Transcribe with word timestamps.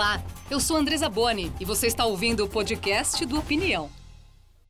Olá, 0.00 0.22
eu 0.50 0.58
sou 0.58 0.78
Andresa 0.78 1.10
Boni 1.10 1.52
e 1.60 1.64
você 1.66 1.86
está 1.86 2.06
ouvindo 2.06 2.42
o 2.42 2.48
podcast 2.48 3.22
do 3.26 3.38
Opinião. 3.38 3.90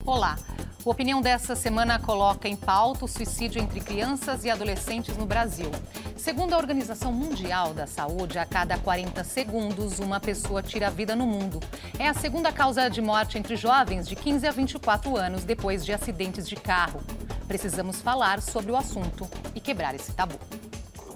Olá. 0.04 0.36
O 0.84 0.90
Opinião 0.90 1.22
dessa 1.22 1.54
semana 1.54 2.00
coloca 2.00 2.48
em 2.48 2.56
pauta 2.56 3.04
o 3.04 3.08
suicídio 3.08 3.62
entre 3.62 3.78
crianças 3.78 4.44
e 4.44 4.50
adolescentes 4.50 5.16
no 5.16 5.24
Brasil. 5.24 5.70
Segundo 6.16 6.52
a 6.52 6.56
Organização 6.56 7.12
Mundial 7.12 7.72
da 7.72 7.86
Saúde, 7.86 8.40
a 8.40 8.44
cada 8.44 8.76
40 8.76 9.22
segundos 9.22 10.00
uma 10.00 10.18
pessoa 10.18 10.64
tira 10.64 10.88
a 10.88 10.90
vida 10.90 11.14
no 11.14 11.28
mundo. 11.28 11.60
É 11.96 12.08
a 12.08 12.14
segunda 12.14 12.50
causa 12.50 12.90
de 12.90 13.00
morte 13.00 13.38
entre 13.38 13.54
jovens 13.54 14.08
de 14.08 14.16
15 14.16 14.48
a 14.48 14.50
24 14.50 15.16
anos 15.16 15.44
depois 15.44 15.84
de 15.84 15.92
acidentes 15.92 16.48
de 16.48 16.56
carro. 16.56 17.00
Precisamos 17.46 18.02
falar 18.02 18.42
sobre 18.42 18.72
o 18.72 18.76
assunto 18.76 19.28
e 19.54 19.60
quebrar 19.60 19.94
esse 19.94 20.10
tabu. 20.10 20.34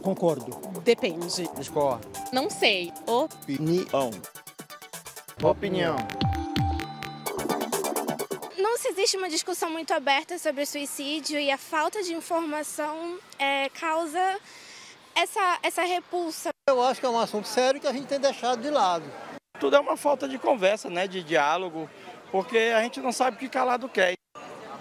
Concordo. 0.01 0.73
Depende. 0.85 1.48
Discordo. 1.57 2.07
Não 2.30 2.51
sei. 2.51 2.93
Opinião. 3.07 4.11
Opinião. 5.43 5.97
Não 8.59 8.77
se 8.77 8.88
existe 8.88 9.16
uma 9.16 9.30
discussão 9.30 9.70
muito 9.70 9.95
aberta 9.95 10.38
sobre 10.38 10.62
o 10.62 10.66
suicídio 10.66 11.41
e 11.41 11.51
a 11.51 11.57
falta 11.57 12.02
de 12.02 12.12
informação 12.12 13.19
é, 13.38 13.70
causa 13.70 14.38
essa, 15.15 15.59
essa 15.62 15.83
repulsa. 15.83 16.51
Eu 16.69 16.83
acho 16.83 17.01
que 17.01 17.07
é 17.07 17.09
um 17.09 17.19
assunto 17.19 17.48
sério 17.48 17.80
que 17.80 17.87
a 17.87 17.93
gente 17.93 18.07
tem 18.07 18.21
deixado 18.21 18.60
de 18.60 18.71
lado. 18.71 19.05
Tudo 19.59 19.77
é 19.77 19.80
uma 19.80 19.96
falta 19.96 20.29
de 20.29 20.38
conversa, 20.38 20.91
né, 20.91 21.09
de 21.09 21.23
diálogo, 21.23 21.88
porque 22.30 22.59
a 22.77 22.82
gente 22.82 23.01
não 23.01 23.12
sabe 23.12 23.37
o 23.37 23.41
que 23.41 23.48
calado 23.48 23.88
quer. 23.88 24.15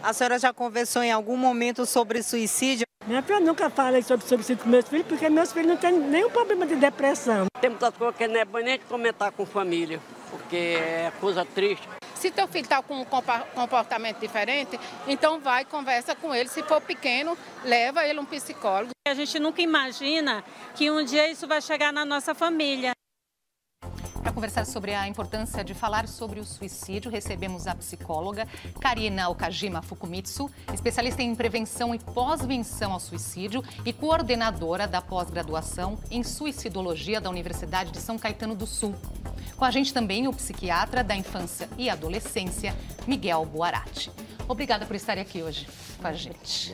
A 0.02 0.12
senhora 0.12 0.38
já 0.38 0.52
conversou 0.52 1.02
em 1.02 1.12
algum 1.14 1.38
momento 1.38 1.86
sobre 1.86 2.22
suicídio? 2.22 2.86
Minha 3.06 3.22
filha 3.22 3.42
nunca 3.42 3.70
falei 3.70 4.02
sobre 4.02 4.26
suicídio 4.26 4.64
com 4.64 4.70
meus 4.70 4.88
filhos, 4.88 5.06
porque 5.06 5.30
meus 5.30 5.52
filhos 5.52 5.68
não 5.68 5.76
têm 5.76 5.92
nenhum 5.92 6.30
problema 6.30 6.66
de 6.66 6.78
depressão. 6.78 7.48
Tem 7.60 7.70
muitas 7.70 7.94
coisas 7.98 8.16
que 8.16 8.26
não 8.30 8.40
é 8.40 8.46
bom 8.46 8.60
nem 8.60 8.80
de 8.80 8.86
comentar 8.86 9.30
com 9.34 9.46
família, 9.46 10.00
porque 10.32 10.56
é 10.56 11.12
coisa 11.20 11.44
triste. 11.44 11.86
Se 12.16 12.32
teu 12.32 12.48
filho 12.48 12.64
está 12.64 12.82
com 12.82 13.02
um 13.02 13.06
comportamento 13.54 14.20
diferente, 14.20 14.80
então 15.06 15.42
vai, 15.42 15.66
conversa 15.66 16.16
com 16.16 16.34
ele. 16.34 16.48
Se 16.48 16.64
for 16.64 16.80
pequeno, 16.80 17.38
leva 17.66 18.08
ele 18.08 18.22
um 18.22 18.26
psicólogo. 18.26 18.92
A 19.06 19.14
gente 19.14 19.38
nunca 19.38 19.62
imagina 19.62 20.42
que 20.74 20.90
um 20.90 21.04
dia 21.04 21.30
isso 21.30 21.46
vai 21.46 21.62
chegar 21.62 21.92
na 21.92 22.06
nossa 22.06 22.34
família. 22.34 22.94
Para 24.24 24.32
conversar 24.32 24.66
sobre 24.66 24.94
a 24.94 25.06
importância 25.06 25.66
de 25.66 25.74
falar 25.74 26.08
sobre 26.08 26.40
o 26.40 26.46
suicídio, 26.46 27.12
recebemos 27.12 27.68
a 27.68 27.76
psicóloga 27.76 28.48
Karina 28.80 29.28
Okajima 29.28 29.82
Fukumitsu, 29.82 30.50
especialista 30.74 31.22
em 31.22 31.36
prevenção 31.36 31.94
e 31.94 32.00
pós-venção 32.00 32.94
ao 32.94 33.02
suicídio 33.02 33.62
e 33.86 33.92
coordenadora 33.92 34.88
da 34.88 35.02
pós-graduação 35.02 36.00
em 36.10 36.24
suicidologia 36.24 37.20
da 37.20 37.30
Universidade 37.30 37.92
de 37.92 38.00
São 38.00 38.18
Caetano 38.18 38.56
do 38.56 38.66
Sul. 38.66 38.96
Com 39.58 39.66
a 39.66 39.72
gente 39.72 39.94
também 39.94 40.26
o 40.26 40.34
psiquiatra 40.34 41.04
da 41.04 41.18
infância 41.18 41.68
e 41.78 41.90
adolescência, 41.90 42.74
Miguel 43.06 43.46
Boarati. 43.46 44.10
Obrigada 44.48 44.86
por 44.86 44.96
estar 44.96 45.18
aqui 45.18 45.44
hoje 45.44 45.68
com 46.02 46.08
a 46.08 46.14
gente. 46.14 46.74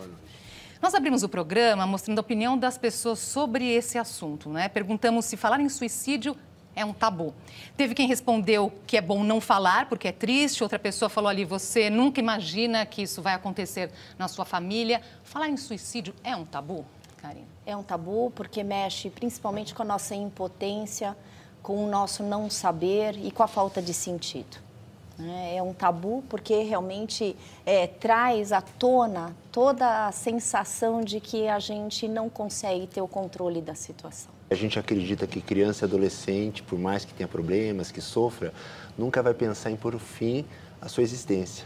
Nós 0.80 0.94
abrimos 0.94 1.24
o 1.24 1.30
programa 1.30 1.86
mostrando 1.88 2.20
a 2.20 2.22
opinião 2.22 2.58
das 2.58 2.78
pessoas 2.78 3.20
sobre 3.20 3.70
esse 3.70 3.98
assunto, 3.98 4.50
né? 4.50 4.70
Perguntamos 4.70 5.26
se 5.26 5.36
falar 5.36 5.60
em 5.60 5.68
suicídio 5.68 6.38
é 6.80 6.86
um 6.86 6.94
tabu. 6.94 7.34
Teve 7.76 7.94
quem 7.94 8.08
respondeu 8.08 8.72
que 8.88 8.96
é 8.96 9.02
bom 9.02 9.22
não 9.22 9.42
falar 9.42 9.90
porque 9.90 10.08
é 10.08 10.12
triste, 10.14 10.64
outra 10.64 10.80
pessoa 10.80 11.10
falou 11.10 11.30
ali, 11.30 11.44
você 11.44 11.90
nunca 11.90 12.22
imagina 12.22 12.86
que 12.86 13.02
isso 13.02 13.22
vai 13.22 13.34
acontecer 13.34 13.92
na 14.18 14.30
sua 14.30 14.46
família. 14.46 15.02
Falar 15.24 15.50
em 15.50 15.58
suicídio 15.58 16.16
é 16.24 16.34
um 16.36 16.46
tabu, 16.46 16.86
Karina? 17.18 17.46
É 17.66 17.76
um 17.76 17.84
tabu 17.84 18.32
porque 18.34 18.64
mexe 18.64 19.10
principalmente 19.10 19.76
com 19.76 19.82
a 19.82 19.86
nossa 19.86 20.16
impotência, 20.16 21.18
com 21.62 21.86
o 21.86 21.90
nosso 21.90 22.24
não 22.24 22.50
saber 22.50 23.18
e 23.18 23.30
com 23.30 23.44
a 23.44 23.48
falta 23.48 23.82
de 23.82 23.94
sentido. 23.94 24.58
É 25.54 25.62
um 25.62 25.74
tabu 25.74 26.24
porque 26.30 26.64
realmente 26.64 27.36
é, 27.66 27.88
traz 27.88 28.54
à 28.54 28.62
tona 28.62 29.36
toda 29.52 30.08
a 30.08 30.14
sensação 30.14 31.02
de 31.02 31.20
que 31.20 31.46
a 31.50 31.60
gente 31.60 32.08
não 32.08 32.30
consegue 32.30 32.88
ter 32.88 33.02
o 33.02 33.08
controle 33.08 33.62
da 33.62 33.76
situação. 33.76 34.39
A 34.50 34.56
gente 34.56 34.80
acredita 34.80 35.28
que 35.28 35.42
criança 35.42 35.86
e 35.86 35.88
adolescente, 35.88 36.64
por 36.64 36.80
mais 36.80 37.06
que 37.06 37.14
tenha 37.14 37.28
problemas, 37.28 37.92
que 37.92 38.02
sofra, 38.02 38.52
nunca 38.98 39.22
vai 39.22 39.34
pensar 39.34 39.70
em 39.70 39.76
pôr 39.76 40.00
fim 40.00 40.44
à 40.82 40.90
sua 40.90 41.04
existência. 41.04 41.66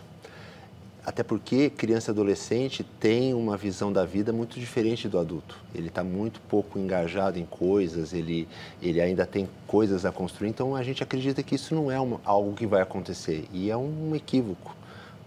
Até 1.05 1.23
porque 1.23 1.69
criança 1.69 2.11
e 2.11 2.13
adolescente 2.13 2.83
tem 2.99 3.33
uma 3.33 3.55
visão 3.55 3.91
da 3.91 4.03
vida 4.03 4.33
muito 4.33 4.59
diferente 4.59 5.07
do 5.07 5.17
adulto. 5.17 5.57
Ele 5.73 5.88
está 5.88 6.03
muito 6.03 6.41
pouco 6.41 6.77
engajado 6.77 7.39
em 7.39 7.45
coisas, 7.45 8.13
ele, 8.13 8.49
ele 8.81 9.00
ainda 9.00 9.25
tem 9.25 9.47
coisas 9.65 10.05
a 10.05 10.11
construir, 10.11 10.50
então 10.50 10.75
a 10.75 10.83
gente 10.83 11.01
acredita 11.01 11.41
que 11.41 11.55
isso 11.55 11.73
não 11.73 11.89
é 11.89 12.00
uma, 12.00 12.19
algo 12.25 12.53
que 12.53 12.67
vai 12.67 12.81
acontecer. 12.81 13.45
E 13.53 13.71
é 13.71 13.77
um 13.77 14.13
equívoco. 14.13 14.75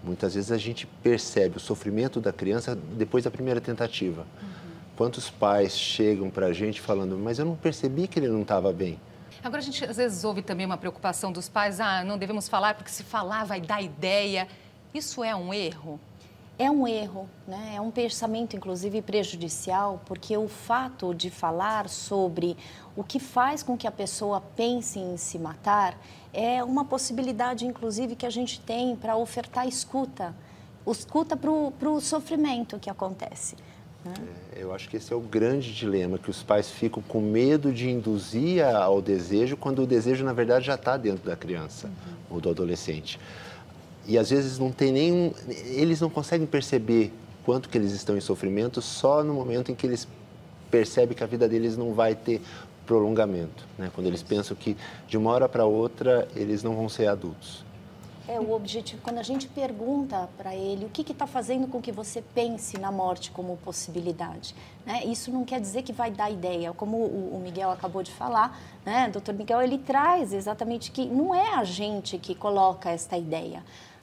Muitas 0.04 0.34
vezes 0.34 0.52
a 0.52 0.58
gente 0.58 0.86
percebe 1.02 1.56
o 1.56 1.60
sofrimento 1.60 2.20
da 2.20 2.34
criança 2.34 2.74
depois 2.74 3.24
da 3.24 3.30
primeira 3.30 3.62
tentativa. 3.62 4.26
Uhum. 4.42 4.55
Quantos 4.96 5.28
pais 5.28 5.76
chegam 5.76 6.30
para 6.30 6.46
a 6.46 6.52
gente 6.54 6.80
falando, 6.80 7.18
mas 7.18 7.38
eu 7.38 7.44
não 7.44 7.54
percebi 7.54 8.08
que 8.08 8.18
ele 8.18 8.28
não 8.28 8.40
estava 8.40 8.72
bem. 8.72 8.98
Agora 9.44 9.60
a 9.60 9.64
gente 9.64 9.84
às 9.84 9.98
vezes 9.98 10.24
ouve 10.24 10.40
também 10.40 10.64
uma 10.64 10.78
preocupação 10.78 11.30
dos 11.30 11.48
pais, 11.48 11.80
ah, 11.80 12.02
não 12.02 12.16
devemos 12.16 12.48
falar 12.48 12.74
porque 12.74 12.90
se 12.90 13.02
falar 13.02 13.44
vai 13.44 13.60
dar 13.60 13.82
ideia. 13.82 14.48
Isso 14.94 15.22
é 15.22 15.36
um 15.36 15.52
erro? 15.52 16.00
É 16.58 16.70
um 16.70 16.88
erro, 16.88 17.28
né? 17.46 17.74
é 17.76 17.80
um 17.82 17.90
pensamento, 17.90 18.56
inclusive, 18.56 19.02
prejudicial, 19.02 20.00
porque 20.06 20.34
o 20.38 20.48
fato 20.48 21.14
de 21.14 21.28
falar 21.28 21.86
sobre 21.90 22.56
o 22.96 23.04
que 23.04 23.20
faz 23.20 23.62
com 23.62 23.76
que 23.76 23.86
a 23.86 23.92
pessoa 23.92 24.40
pense 24.40 24.98
em 24.98 25.18
se 25.18 25.38
matar 25.38 25.94
é 26.32 26.64
uma 26.64 26.86
possibilidade, 26.86 27.66
inclusive, 27.66 28.16
que 28.16 28.24
a 28.24 28.30
gente 28.30 28.58
tem 28.60 28.96
para 28.96 29.14
ofertar 29.16 29.68
escuta 29.68 30.34
escuta 30.92 31.36
para 31.36 31.50
o 31.50 32.00
sofrimento 32.00 32.78
que 32.78 32.88
acontece. 32.88 33.56
Né? 34.08 34.14
É, 34.54 34.62
eu 34.62 34.74
acho 34.74 34.88
que 34.88 34.96
esse 34.96 35.12
é 35.12 35.16
o 35.16 35.20
grande 35.20 35.74
dilema, 35.74 36.18
que 36.18 36.30
os 36.30 36.42
pais 36.42 36.70
ficam 36.70 37.02
com 37.02 37.20
medo 37.20 37.72
de 37.72 37.90
induzir 37.90 38.64
ao 38.64 39.02
desejo, 39.02 39.56
quando 39.56 39.82
o 39.82 39.86
desejo, 39.86 40.24
na 40.24 40.32
verdade, 40.32 40.66
já 40.66 40.74
está 40.74 40.96
dentro 40.96 41.24
da 41.24 41.36
criança 41.36 41.88
uhum. 41.88 42.14
ou 42.30 42.40
do 42.40 42.50
adolescente. 42.50 43.18
E 44.06 44.16
às 44.16 44.30
vezes 44.30 44.58
não 44.58 44.70
tem 44.70 44.92
nenhum. 44.92 45.32
Eles 45.48 46.00
não 46.00 46.08
conseguem 46.08 46.46
perceber 46.46 47.12
quanto 47.44 47.68
que 47.68 47.76
eles 47.76 47.92
estão 47.92 48.16
em 48.16 48.20
sofrimento 48.20 48.80
só 48.80 49.22
no 49.24 49.34
momento 49.34 49.72
em 49.72 49.74
que 49.74 49.86
eles 49.86 50.06
percebem 50.70 51.16
que 51.16 51.24
a 51.24 51.26
vida 51.26 51.48
deles 51.48 51.76
não 51.76 51.92
vai 51.92 52.14
ter 52.14 52.40
prolongamento. 52.86 53.66
Né? 53.76 53.90
Quando 53.94 54.06
eles 54.06 54.22
pensam 54.22 54.56
que 54.56 54.76
de 55.08 55.18
uma 55.18 55.32
hora 55.32 55.48
para 55.48 55.64
outra 55.64 56.28
eles 56.36 56.62
não 56.62 56.76
vão 56.76 56.88
ser 56.88 57.08
adultos. 57.08 57.65
É 58.28 58.40
o 58.40 58.52
objetivo. 58.52 59.00
Quando 59.02 59.18
a 59.18 59.22
gente 59.22 59.46
pergunta 59.46 60.28
para 60.36 60.52
ele 60.52 60.84
o 60.84 60.88
que 60.88 61.12
está 61.12 61.28
fazendo 61.28 61.68
com 61.68 61.80
que 61.80 61.92
você 61.92 62.20
pense 62.20 62.76
na 62.76 62.90
morte 62.90 63.30
como 63.30 63.56
possibilidade, 63.58 64.52
né? 64.84 65.04
isso 65.04 65.30
não 65.30 65.44
quer 65.44 65.60
dizer 65.60 65.82
que 65.82 65.92
vai 65.92 66.10
dar 66.10 66.28
ideia. 66.28 66.72
Como 66.72 66.96
o, 66.96 67.36
o 67.36 67.40
Miguel 67.40 67.70
acabou 67.70 68.02
de 68.02 68.10
falar, 68.10 68.60
né? 68.84 69.08
doutor 69.08 69.32
Miguel, 69.32 69.62
ele 69.62 69.78
traz 69.78 70.32
exatamente 70.32 70.90
que 70.90 71.06
não 71.06 71.32
é 71.32 71.54
a 71.54 71.62
gente 71.62 72.18
que 72.18 72.34
coloca 72.34 72.90
esta 72.90 73.16
ideia. 73.16 73.62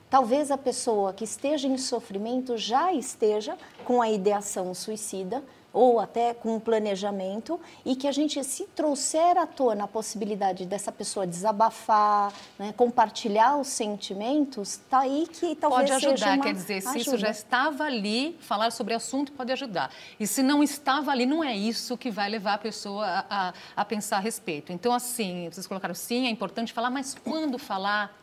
Talvez 0.09 0.51
a 0.51 0.57
pessoa 0.57 1.11
que 1.11 1.25
esteja 1.25 1.67
em 1.67 1.77
sofrimento 1.77 2.55
já 2.55 2.93
esteja 2.93 3.57
com 3.83 4.01
a 4.01 4.09
ideação 4.09 4.73
suicida, 4.73 5.43
ou 5.73 5.99
até 5.99 6.33
com 6.35 6.55
um 6.55 6.59
planejamento 6.59 7.59
e 7.83 7.95
que 7.95 8.07
a 8.07 8.11
gente, 8.11 8.41
se 8.43 8.65
trouxer 8.75 9.37
à 9.37 9.47
tona 9.47 9.85
a 9.85 9.87
possibilidade 9.87 10.65
dessa 10.65 10.91
pessoa 10.91 11.25
desabafar, 11.25 12.31
né, 12.59 12.73
compartilhar 12.77 13.57
os 13.57 13.67
sentimentos, 13.67 14.79
tá 14.89 14.99
aí 14.99 15.27
que 15.27 15.55
talvez 15.55 15.89
pode 15.89 16.05
ajudar, 16.05 16.35
uma 16.35 16.43
quer 16.43 16.53
dizer, 16.53 16.81
se 16.81 16.87
ajuda. 16.89 17.01
isso 17.01 17.17
já 17.17 17.29
estava 17.31 17.85
ali, 17.85 18.37
falar 18.39 18.71
sobre 18.71 18.93
o 18.93 18.97
assunto 18.97 19.31
pode 19.31 19.51
ajudar. 19.51 19.91
E 20.19 20.27
se 20.27 20.43
não 20.43 20.61
estava 20.61 21.11
ali, 21.11 21.25
não 21.25 21.43
é 21.43 21.55
isso 21.55 21.97
que 21.97 22.11
vai 22.11 22.29
levar 22.29 22.53
a 22.53 22.57
pessoa 22.59 23.05
a, 23.05 23.47
a, 23.49 23.53
a 23.75 23.85
pensar 23.85 24.17
a 24.17 24.19
respeito. 24.19 24.71
Então, 24.71 24.93
assim, 24.93 25.49
vocês 25.51 25.65
colocaram 25.65 25.95
sim, 25.95 26.27
é 26.27 26.29
importante 26.29 26.71
falar, 26.71 26.91
mas 26.91 27.15
quando 27.23 27.57
falar? 27.57 28.22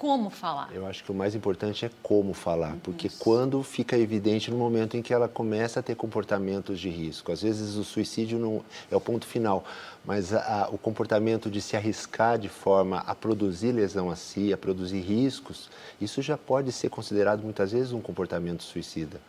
Como 0.00 0.30
falar? 0.30 0.70
Eu 0.72 0.86
acho 0.86 1.04
que 1.04 1.12
o 1.12 1.14
mais 1.14 1.34
importante 1.34 1.84
é 1.84 1.90
como 2.02 2.32
falar, 2.32 2.74
porque 2.82 3.08
Isso. 3.08 3.18
quando 3.18 3.62
fica 3.62 3.98
evidente 3.98 4.50
no 4.50 4.56
momento 4.56 4.96
em 4.96 5.02
que 5.02 5.12
ela 5.12 5.28
começa 5.28 5.80
a 5.80 5.82
ter 5.82 5.94
comportamentos 5.94 6.80
de 6.80 6.88
risco. 6.88 7.30
Às 7.30 7.42
vezes 7.42 7.76
o 7.76 7.84
suicídio 7.84 8.38
não 8.38 8.64
é 8.90 8.96
o 8.96 9.00
ponto 9.00 9.26
final, 9.26 9.62
mas 10.02 10.32
a, 10.32 10.62
a, 10.64 10.68
o 10.70 10.78
comportamento 10.78 11.50
de 11.50 11.60
se 11.60 11.76
arriscar 11.76 12.38
de 12.38 12.48
forma 12.48 13.00
a 13.00 13.14
produzir 13.14 13.72
lesão 13.72 14.10
a 14.10 14.16
si, 14.16 14.54
a 14.54 14.56
produzir 14.56 15.00
riscos, 15.00 15.68
isso 16.00 16.22
já 16.22 16.38
pode 16.38 16.72
ser 16.72 16.88
considerado 16.88 17.42
muitas 17.42 17.72
vezes 17.72 17.92
um 17.92 18.00
comportamento 18.00 18.62
suicida. 18.62 19.20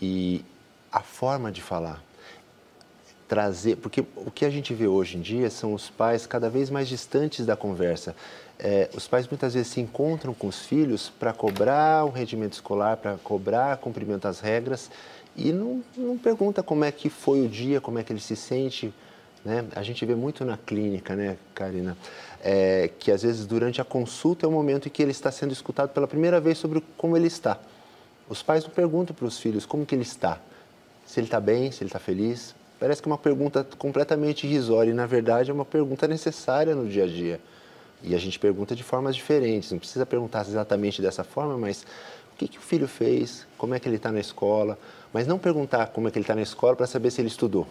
E 0.00 0.42
a 0.90 1.00
forma 1.00 1.52
de 1.52 1.60
falar, 1.60 2.02
trazer, 3.28 3.76
porque 3.76 4.02
o 4.16 4.30
que 4.30 4.44
a 4.44 4.50
gente 4.50 4.72
vê 4.72 4.86
hoje 4.86 5.18
em 5.18 5.20
dia 5.20 5.50
são 5.50 5.74
os 5.74 5.90
pais 5.90 6.26
cada 6.26 6.48
vez 6.48 6.70
mais 6.70 6.88
distantes 6.88 7.44
da 7.44 7.54
conversa 7.54 8.16
é, 8.58 8.88
os 8.94 9.06
pais 9.06 9.28
muitas 9.28 9.54
vezes 9.54 9.68
se 9.68 9.80
encontram 9.80 10.34
com 10.34 10.48
os 10.48 10.66
filhos 10.66 11.08
para 11.08 11.32
cobrar 11.32 12.04
o 12.04 12.10
rendimento 12.10 12.54
escolar, 12.54 12.96
para 12.96 13.16
cobrar 13.18 13.76
cumprimento 13.76 14.26
às 14.26 14.40
regras 14.40 14.90
e 15.36 15.52
não, 15.52 15.82
não 15.96 16.18
pergunta 16.18 16.62
como 16.62 16.84
é 16.84 16.90
que 16.90 17.08
foi 17.08 17.40
o 17.46 17.48
dia, 17.48 17.80
como 17.80 17.98
é 17.98 18.02
que 18.02 18.12
ele 18.12 18.20
se 18.20 18.34
sente, 18.34 18.92
Né? 19.44 19.64
A 19.76 19.84
gente 19.84 20.04
vê 20.04 20.16
muito 20.16 20.44
na 20.44 20.56
clínica, 20.56 21.14
né, 21.14 21.36
Karina, 21.54 21.96
é, 22.42 22.90
que 22.98 23.12
às 23.12 23.22
vezes 23.22 23.46
durante 23.46 23.80
a 23.80 23.84
consulta 23.84 24.44
é 24.44 24.48
o 24.48 24.52
momento 24.52 24.88
em 24.88 24.90
que 24.90 25.00
ele 25.00 25.12
está 25.12 25.30
sendo 25.30 25.52
escutado 25.52 25.90
pela 25.90 26.08
primeira 26.08 26.40
vez 26.40 26.58
sobre 26.58 26.82
como 26.96 27.16
ele 27.16 27.28
está. 27.28 27.56
Os 28.28 28.42
pais 28.42 28.64
não 28.64 28.70
perguntam 28.70 29.14
para 29.14 29.24
os 29.24 29.38
filhos 29.38 29.64
como 29.64 29.86
que 29.86 29.94
ele 29.94 30.02
está, 30.02 30.40
se 31.06 31.20
ele 31.20 31.28
está 31.28 31.38
bem, 31.38 31.70
se 31.70 31.84
ele 31.84 31.88
está 31.88 32.00
feliz. 32.00 32.57
Parece 32.78 33.02
que 33.02 33.08
é 33.08 33.10
uma 33.10 33.18
pergunta 33.18 33.66
completamente 33.76 34.46
irrisória 34.46 34.90
e, 34.90 34.94
na 34.94 35.06
verdade, 35.06 35.50
é 35.50 35.54
uma 35.54 35.64
pergunta 35.64 36.06
necessária 36.06 36.74
no 36.74 36.88
dia 36.88 37.04
a 37.04 37.06
dia. 37.06 37.40
E 38.02 38.14
a 38.14 38.18
gente 38.18 38.38
pergunta 38.38 38.76
de 38.76 38.84
formas 38.84 39.16
diferentes, 39.16 39.72
não 39.72 39.78
precisa 39.78 40.06
perguntar 40.06 40.42
exatamente 40.42 41.02
dessa 41.02 41.24
forma, 41.24 41.58
mas 41.58 41.84
o 42.32 42.36
que, 42.36 42.46
que 42.46 42.58
o 42.58 42.60
filho 42.60 42.86
fez, 42.86 43.46
como 43.56 43.74
é 43.74 43.80
que 43.80 43.88
ele 43.88 43.96
está 43.96 44.12
na 44.12 44.20
escola, 44.20 44.78
mas 45.12 45.26
não 45.26 45.38
perguntar 45.38 45.88
como 45.88 46.06
é 46.06 46.10
que 46.10 46.18
ele 46.18 46.22
está 46.22 46.36
na 46.36 46.42
escola 46.42 46.76
para 46.76 46.86
saber 46.86 47.10
se 47.10 47.20
ele 47.20 47.28
estudou. 47.28 47.66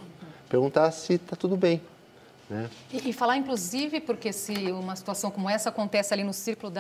Perguntar 0.49 0.91
se 0.91 1.13
está 1.13 1.35
tudo 1.37 1.55
bem, 1.55 1.81
né? 2.49 2.69
E, 2.91 3.09
e, 3.09 3.13
falar, 3.13 3.37
inclusive, 3.37 3.99
porque 3.99 4.31
se 4.31 4.71
uma 4.71 4.95
situação 4.95 5.29
como 5.29 5.49
essa 5.49 5.69
acontece 5.69 6.13
ali 6.13 6.23
no 6.23 6.33
círculo 6.33 6.71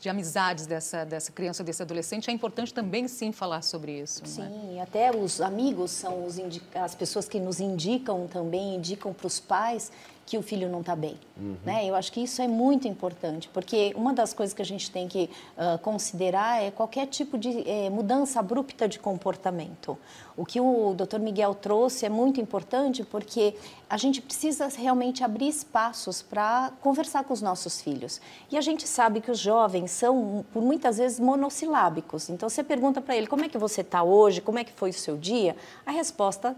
de 0.00 0.08
amizades 0.08 0.66
dessa, 0.66 1.04
dessa 1.04 1.30
criança, 1.30 1.62
desse 1.62 1.82
adolescente, 1.82 2.28
é 2.30 2.32
importante 2.32 2.74
também, 2.74 3.06
sim, 3.06 3.30
falar 3.30 3.62
sobre 3.62 4.00
isso. 4.00 4.24
É? 4.24 4.26
Sim, 4.26 4.78
é? 4.78 4.82
até 4.82 5.14
os 5.14 5.40
amigos 5.40 5.92
são 5.92 6.26
os 6.26 6.34
as 6.74 6.94
pessoas 6.94 7.28
que 7.28 7.38
nos 7.38 7.60
indicam 7.60 8.26
também, 8.26 8.74
indicam 8.74 9.12
para 9.12 9.26
os 9.26 9.38
pais 9.38 9.92
que 10.26 10.38
o 10.38 10.42
filho 10.42 10.68
não 10.68 10.80
está 10.80 10.96
bem. 10.96 11.18
Uhum. 11.36 11.56
Né? 11.64 11.86
Eu 11.86 11.94
acho 11.94 12.10
que 12.10 12.20
isso 12.20 12.40
é 12.40 12.48
muito 12.48 12.88
importante, 12.88 13.48
porque 13.52 13.92
uma 13.94 14.12
das 14.12 14.32
coisas 14.32 14.54
que 14.54 14.62
a 14.62 14.64
gente 14.64 14.90
tem 14.90 15.06
que 15.06 15.28
uh, 15.56 15.78
considerar 15.78 16.62
é 16.62 16.70
qualquer 16.70 17.06
tipo 17.06 17.36
de 17.36 17.68
eh, 17.68 17.90
mudança 17.90 18.40
abrupta 18.40 18.88
de 18.88 18.98
comportamento. 18.98 19.98
O 20.36 20.44
que 20.44 20.60
o 20.60 20.94
Dr. 20.94 21.18
Miguel 21.20 21.54
trouxe 21.54 22.06
é 22.06 22.08
muito 22.08 22.40
importante 22.40 23.04
porque 23.04 23.54
a 23.94 23.96
gente 23.96 24.20
precisa 24.20 24.66
realmente 24.76 25.22
abrir 25.22 25.46
espaços 25.46 26.20
para 26.20 26.72
conversar 26.80 27.22
com 27.22 27.32
os 27.32 27.40
nossos 27.40 27.80
filhos. 27.80 28.20
E 28.50 28.58
a 28.58 28.60
gente 28.60 28.88
sabe 28.88 29.20
que 29.20 29.30
os 29.30 29.38
jovens 29.38 29.92
são, 29.92 30.44
por 30.52 30.60
muitas 30.60 30.98
vezes, 30.98 31.20
monossilábicos. 31.20 32.28
Então, 32.28 32.48
você 32.48 32.64
pergunta 32.64 33.00
para 33.00 33.16
ele 33.16 33.28
como 33.28 33.44
é 33.44 33.48
que 33.48 33.56
você 33.56 33.82
está 33.82 34.02
hoje, 34.02 34.40
como 34.40 34.58
é 34.58 34.64
que 34.64 34.72
foi 34.72 34.90
o 34.90 34.92
seu 34.92 35.16
dia, 35.16 35.54
a 35.86 35.92
resposta, 35.92 36.56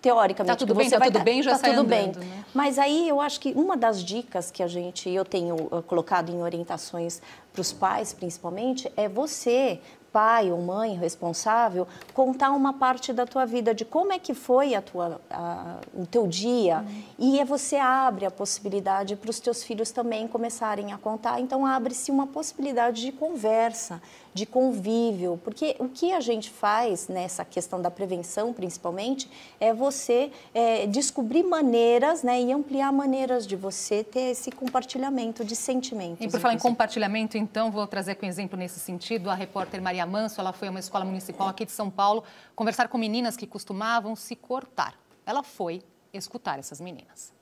teoricamente, 0.00 0.52
tá 0.52 0.56
tudo 0.56 0.74
bem, 0.74 0.90
tá 0.90 0.98
vai 0.98 1.08
tudo 1.08 1.22
bem, 1.22 1.40
já 1.40 1.56
tá 1.56 1.68
tudo 1.68 1.82
andando, 1.82 2.18
bem. 2.18 2.28
Né? 2.28 2.44
Mas 2.52 2.80
aí 2.80 3.08
eu 3.08 3.20
acho 3.20 3.38
que 3.38 3.52
uma 3.52 3.76
das 3.76 4.02
dicas 4.02 4.50
que 4.50 4.60
a 4.60 4.66
gente, 4.66 5.08
eu 5.08 5.24
tenho 5.24 5.54
uh, 5.54 5.84
colocado 5.84 6.32
em 6.32 6.42
orientações 6.42 7.22
para 7.52 7.60
os 7.60 7.72
pais, 7.72 8.12
principalmente, 8.12 8.90
é 8.96 9.08
você 9.08 9.80
pai 10.12 10.52
ou 10.52 10.60
mãe 10.60 10.94
responsável, 10.94 11.88
contar 12.12 12.50
uma 12.52 12.72
parte 12.72 13.12
da 13.12 13.24
tua 13.24 13.46
vida, 13.46 13.74
de 13.74 13.84
como 13.84 14.12
é 14.12 14.18
que 14.18 14.34
foi 14.34 14.74
a 14.74 14.82
tua, 14.82 15.20
a, 15.30 15.78
o 15.94 16.06
teu 16.06 16.26
dia. 16.26 16.78
Uhum. 16.78 17.02
E 17.18 17.40
é 17.40 17.44
você 17.44 17.76
abre 17.76 18.26
a 18.26 18.30
possibilidade 18.30 19.16
para 19.16 19.30
os 19.30 19.40
teus 19.40 19.62
filhos 19.62 19.90
também 19.90 20.28
começarem 20.28 20.92
a 20.92 20.98
contar. 20.98 21.40
Então, 21.40 21.64
abre-se 21.64 22.10
uma 22.10 22.26
possibilidade 22.26 23.00
de 23.00 23.12
conversa, 23.12 24.02
de 24.34 24.46
convívio, 24.46 25.38
porque 25.44 25.76
o 25.78 25.88
que 25.88 26.12
a 26.12 26.20
gente 26.20 26.50
faz 26.50 27.08
nessa 27.08 27.44
questão 27.44 27.82
da 27.82 27.90
prevenção, 27.90 28.52
principalmente, 28.52 29.30
é 29.60 29.74
você 29.74 30.30
é, 30.54 30.86
descobrir 30.86 31.42
maneiras 31.42 32.22
né, 32.22 32.40
e 32.40 32.52
ampliar 32.52 32.92
maneiras 32.92 33.46
de 33.46 33.56
você 33.56 34.02
ter 34.02 34.30
esse 34.30 34.50
compartilhamento 34.50 35.44
de 35.44 35.54
sentimentos. 35.54 36.24
E 36.24 36.28
por 36.28 36.40
falar 36.40 36.54
em 36.54 36.58
compartilhamento, 36.58 37.36
então, 37.36 37.70
vou 37.70 37.86
trazer 37.86 38.14
com 38.14 38.24
exemplo 38.24 38.58
nesse 38.58 38.80
sentido 38.80 39.30
a 39.30 39.34
repórter 39.34 39.82
Maria 39.82 40.06
Manso, 40.06 40.40
ela 40.40 40.52
foi 40.52 40.68
a 40.68 40.70
uma 40.70 40.80
escola 40.80 41.04
municipal 41.04 41.48
aqui 41.48 41.66
de 41.66 41.72
São 41.72 41.90
Paulo 41.90 42.24
conversar 42.56 42.88
com 42.88 42.96
meninas 42.96 43.36
que 43.36 43.46
costumavam 43.46 44.16
se 44.16 44.34
cortar. 44.34 44.94
Ela 45.26 45.42
foi 45.42 45.82
escutar 46.12 46.58
essas 46.58 46.80
meninas. 46.80 47.32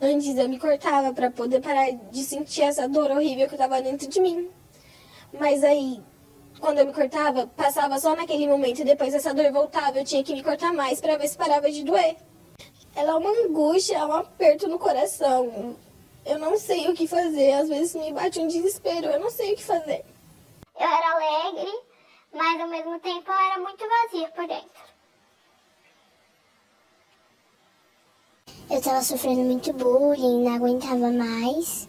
Antes 0.00 0.36
eu 0.36 0.48
me 0.48 0.58
cortava 0.58 1.12
para 1.12 1.30
poder 1.30 1.60
parar 1.60 1.90
de 1.92 2.22
sentir 2.22 2.62
essa 2.62 2.88
dor 2.88 3.10
horrível 3.10 3.46
que 3.46 3.54
estava 3.54 3.82
dentro 3.82 4.08
de 4.08 4.20
mim. 4.20 4.48
Mas 5.32 5.62
aí, 5.62 6.02
quando 6.60 6.78
eu 6.78 6.86
me 6.86 6.92
cortava, 6.92 7.46
passava 7.46 7.98
só 7.98 8.14
naquele 8.14 8.46
momento 8.46 8.80
e 8.80 8.84
depois 8.84 9.14
essa 9.14 9.32
dor 9.32 9.50
voltava. 9.52 9.98
Eu 9.98 10.04
tinha 10.04 10.22
que 10.24 10.34
me 10.34 10.42
cortar 10.42 10.72
mais 10.72 11.00
para 11.00 11.16
ver 11.16 11.28
se 11.28 11.36
parava 11.36 11.70
de 11.70 11.84
doer. 11.84 12.16
Ela 12.94 13.12
é 13.12 13.14
uma 13.14 13.30
angústia, 13.30 13.98
é 13.98 14.04
um 14.04 14.12
aperto 14.12 14.68
no 14.68 14.78
coração. 14.78 15.76
Eu 16.24 16.38
não 16.38 16.58
sei 16.58 16.88
o 16.88 16.94
que 16.94 17.06
fazer. 17.06 17.52
Às 17.52 17.68
vezes 17.68 17.94
me 17.94 18.12
bate 18.12 18.40
um 18.40 18.48
desespero. 18.48 19.06
Eu 19.06 19.20
não 19.20 19.30
sei 19.30 19.52
o 19.52 19.56
que 19.56 19.64
fazer. 19.64 20.04
Eu 20.78 20.86
era 20.86 21.12
alegre, 21.12 21.72
mas 22.32 22.60
ao 22.60 22.68
mesmo 22.68 22.98
tempo 23.00 23.30
eu 23.30 23.38
era 23.38 23.60
muito 23.60 23.84
vazia 23.86 24.28
por 24.28 24.46
dentro. 24.46 24.90
Eu 28.70 28.80
tava 28.80 29.02
sofrendo 29.02 29.40
muito 29.40 29.72
bullying, 29.72 30.44
não 30.44 30.54
aguentava 30.54 31.10
mais. 31.10 31.88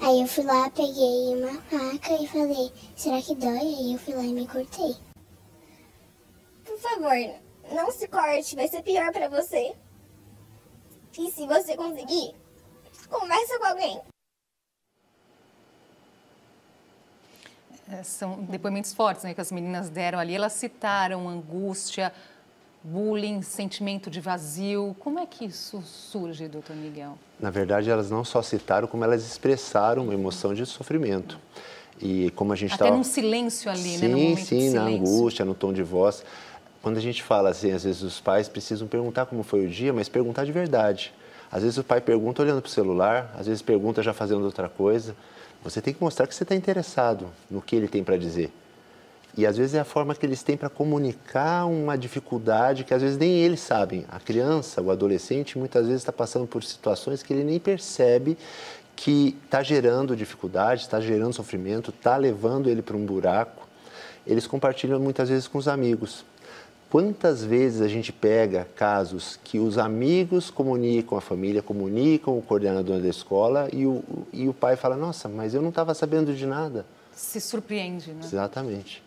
Aí 0.00 0.20
eu 0.20 0.28
fui 0.28 0.44
lá, 0.44 0.70
peguei 0.70 1.34
uma 1.34 1.60
faca 1.62 2.12
e 2.14 2.26
falei, 2.28 2.72
será 2.96 3.20
que 3.20 3.34
dói? 3.34 3.58
Aí 3.58 3.92
eu 3.92 3.98
fui 3.98 4.14
lá 4.14 4.22
e 4.22 4.32
me 4.32 4.46
cortei. 4.46 4.96
Por 6.64 6.78
favor, 6.78 7.12
não 7.72 7.90
se 7.90 8.06
corte, 8.06 8.54
vai 8.54 8.68
ser 8.68 8.82
pior 8.82 9.12
para 9.12 9.28
você. 9.28 9.74
E 11.18 11.30
se 11.32 11.46
você 11.46 11.76
conseguir, 11.76 12.32
conversa 13.10 13.58
com 13.58 13.66
alguém. 13.66 14.00
É, 17.90 18.02
são 18.02 18.44
depoimentos 18.44 18.94
fortes 18.94 19.24
né, 19.24 19.34
que 19.34 19.40
as 19.40 19.50
meninas 19.50 19.88
deram 19.88 20.18
ali. 20.18 20.34
Elas 20.34 20.52
citaram 20.52 21.28
angústia, 21.28 22.12
bullying, 22.82 23.42
sentimento 23.42 24.10
de 24.10 24.20
vazio. 24.20 24.94
Como 24.98 25.18
é 25.18 25.26
que 25.26 25.44
isso 25.44 25.82
surge, 25.82 26.48
doutor 26.48 26.76
Miguel? 26.76 27.18
Na 27.38 27.50
verdade, 27.50 27.90
elas 27.90 28.10
não 28.10 28.24
só 28.24 28.42
citaram, 28.42 28.86
como 28.88 29.04
elas 29.04 29.24
expressaram 29.24 30.04
uma 30.04 30.14
emoção 30.14 30.54
de 30.54 30.64
sofrimento. 30.66 31.38
E 32.00 32.30
como 32.32 32.52
a 32.52 32.56
gente 32.56 32.74
Até 32.74 32.84
tava... 32.84 32.96
num 32.96 33.04
silêncio 33.04 33.70
ali, 33.70 33.82
sim, 33.82 33.98
né? 33.98 34.08
No 34.08 34.18
momento 34.18 34.44
sim, 34.44 34.58
de 34.58 34.70
na 34.70 34.82
angústia, 34.82 35.44
no 35.44 35.54
tom 35.54 35.72
de 35.72 35.82
voz. 35.82 36.24
Quando 36.80 36.96
a 36.96 37.00
gente 37.00 37.22
fala 37.22 37.50
assim, 37.50 37.72
às 37.72 37.84
vezes 37.84 38.02
os 38.02 38.20
pais 38.20 38.48
precisam 38.48 38.86
perguntar 38.86 39.26
como 39.26 39.42
foi 39.42 39.66
o 39.66 39.68
dia, 39.68 39.92
mas 39.92 40.08
perguntar 40.08 40.44
de 40.44 40.52
verdade. 40.52 41.12
Às 41.50 41.62
vezes 41.62 41.78
o 41.78 41.84
pai 41.84 42.00
pergunta 42.00 42.42
olhando 42.42 42.60
para 42.60 42.68
o 42.68 42.70
celular, 42.70 43.34
às 43.38 43.46
vezes 43.46 43.62
pergunta 43.62 44.02
já 44.02 44.12
fazendo 44.12 44.44
outra 44.44 44.68
coisa. 44.68 45.16
Você 45.64 45.80
tem 45.80 45.92
que 45.92 46.00
mostrar 46.00 46.26
que 46.26 46.34
você 46.34 46.44
está 46.44 46.54
interessado 46.54 47.26
no 47.50 47.60
que 47.60 47.74
ele 47.74 47.88
tem 47.88 48.04
para 48.04 48.16
dizer. 48.16 48.52
E 49.38 49.46
às 49.46 49.56
vezes 49.56 49.76
é 49.76 49.78
a 49.78 49.84
forma 49.84 50.16
que 50.16 50.26
eles 50.26 50.42
têm 50.42 50.56
para 50.56 50.68
comunicar 50.68 51.64
uma 51.66 51.96
dificuldade 51.96 52.82
que 52.82 52.92
às 52.92 53.00
vezes 53.00 53.16
nem 53.16 53.36
eles 53.36 53.60
sabem. 53.60 54.04
A 54.08 54.18
criança, 54.18 54.82
o 54.82 54.90
adolescente, 54.90 55.56
muitas 55.56 55.86
vezes 55.86 56.02
está 56.02 56.10
passando 56.10 56.44
por 56.44 56.64
situações 56.64 57.22
que 57.22 57.32
ele 57.32 57.44
nem 57.44 57.60
percebe 57.60 58.36
que 58.96 59.36
está 59.44 59.62
gerando 59.62 60.16
dificuldade, 60.16 60.80
está 60.80 61.00
gerando 61.00 61.32
sofrimento, 61.32 61.90
está 61.90 62.16
levando 62.16 62.68
ele 62.68 62.82
para 62.82 62.96
um 62.96 63.06
buraco. 63.06 63.68
Eles 64.26 64.44
compartilham 64.44 64.98
muitas 64.98 65.28
vezes 65.28 65.46
com 65.46 65.56
os 65.56 65.68
amigos. 65.68 66.24
Quantas 66.90 67.44
vezes 67.44 67.80
a 67.80 67.86
gente 67.86 68.12
pega 68.12 68.66
casos 68.74 69.38
que 69.44 69.60
os 69.60 69.78
amigos 69.78 70.50
comunicam 70.50 71.16
a 71.16 71.20
família, 71.20 71.62
comunicam 71.62 72.36
o 72.36 72.42
coordenador 72.42 72.98
da 72.98 73.08
escola 73.08 73.68
e 73.72 73.86
o, 73.86 74.02
e 74.32 74.48
o 74.48 74.52
pai 74.52 74.74
fala: 74.74 74.96
Nossa, 74.96 75.28
mas 75.28 75.54
eu 75.54 75.62
não 75.62 75.68
estava 75.68 75.94
sabendo 75.94 76.34
de 76.34 76.44
nada. 76.44 76.84
Se 77.12 77.40
surpreende, 77.40 78.10
né? 78.10 78.22
Exatamente. 78.24 79.06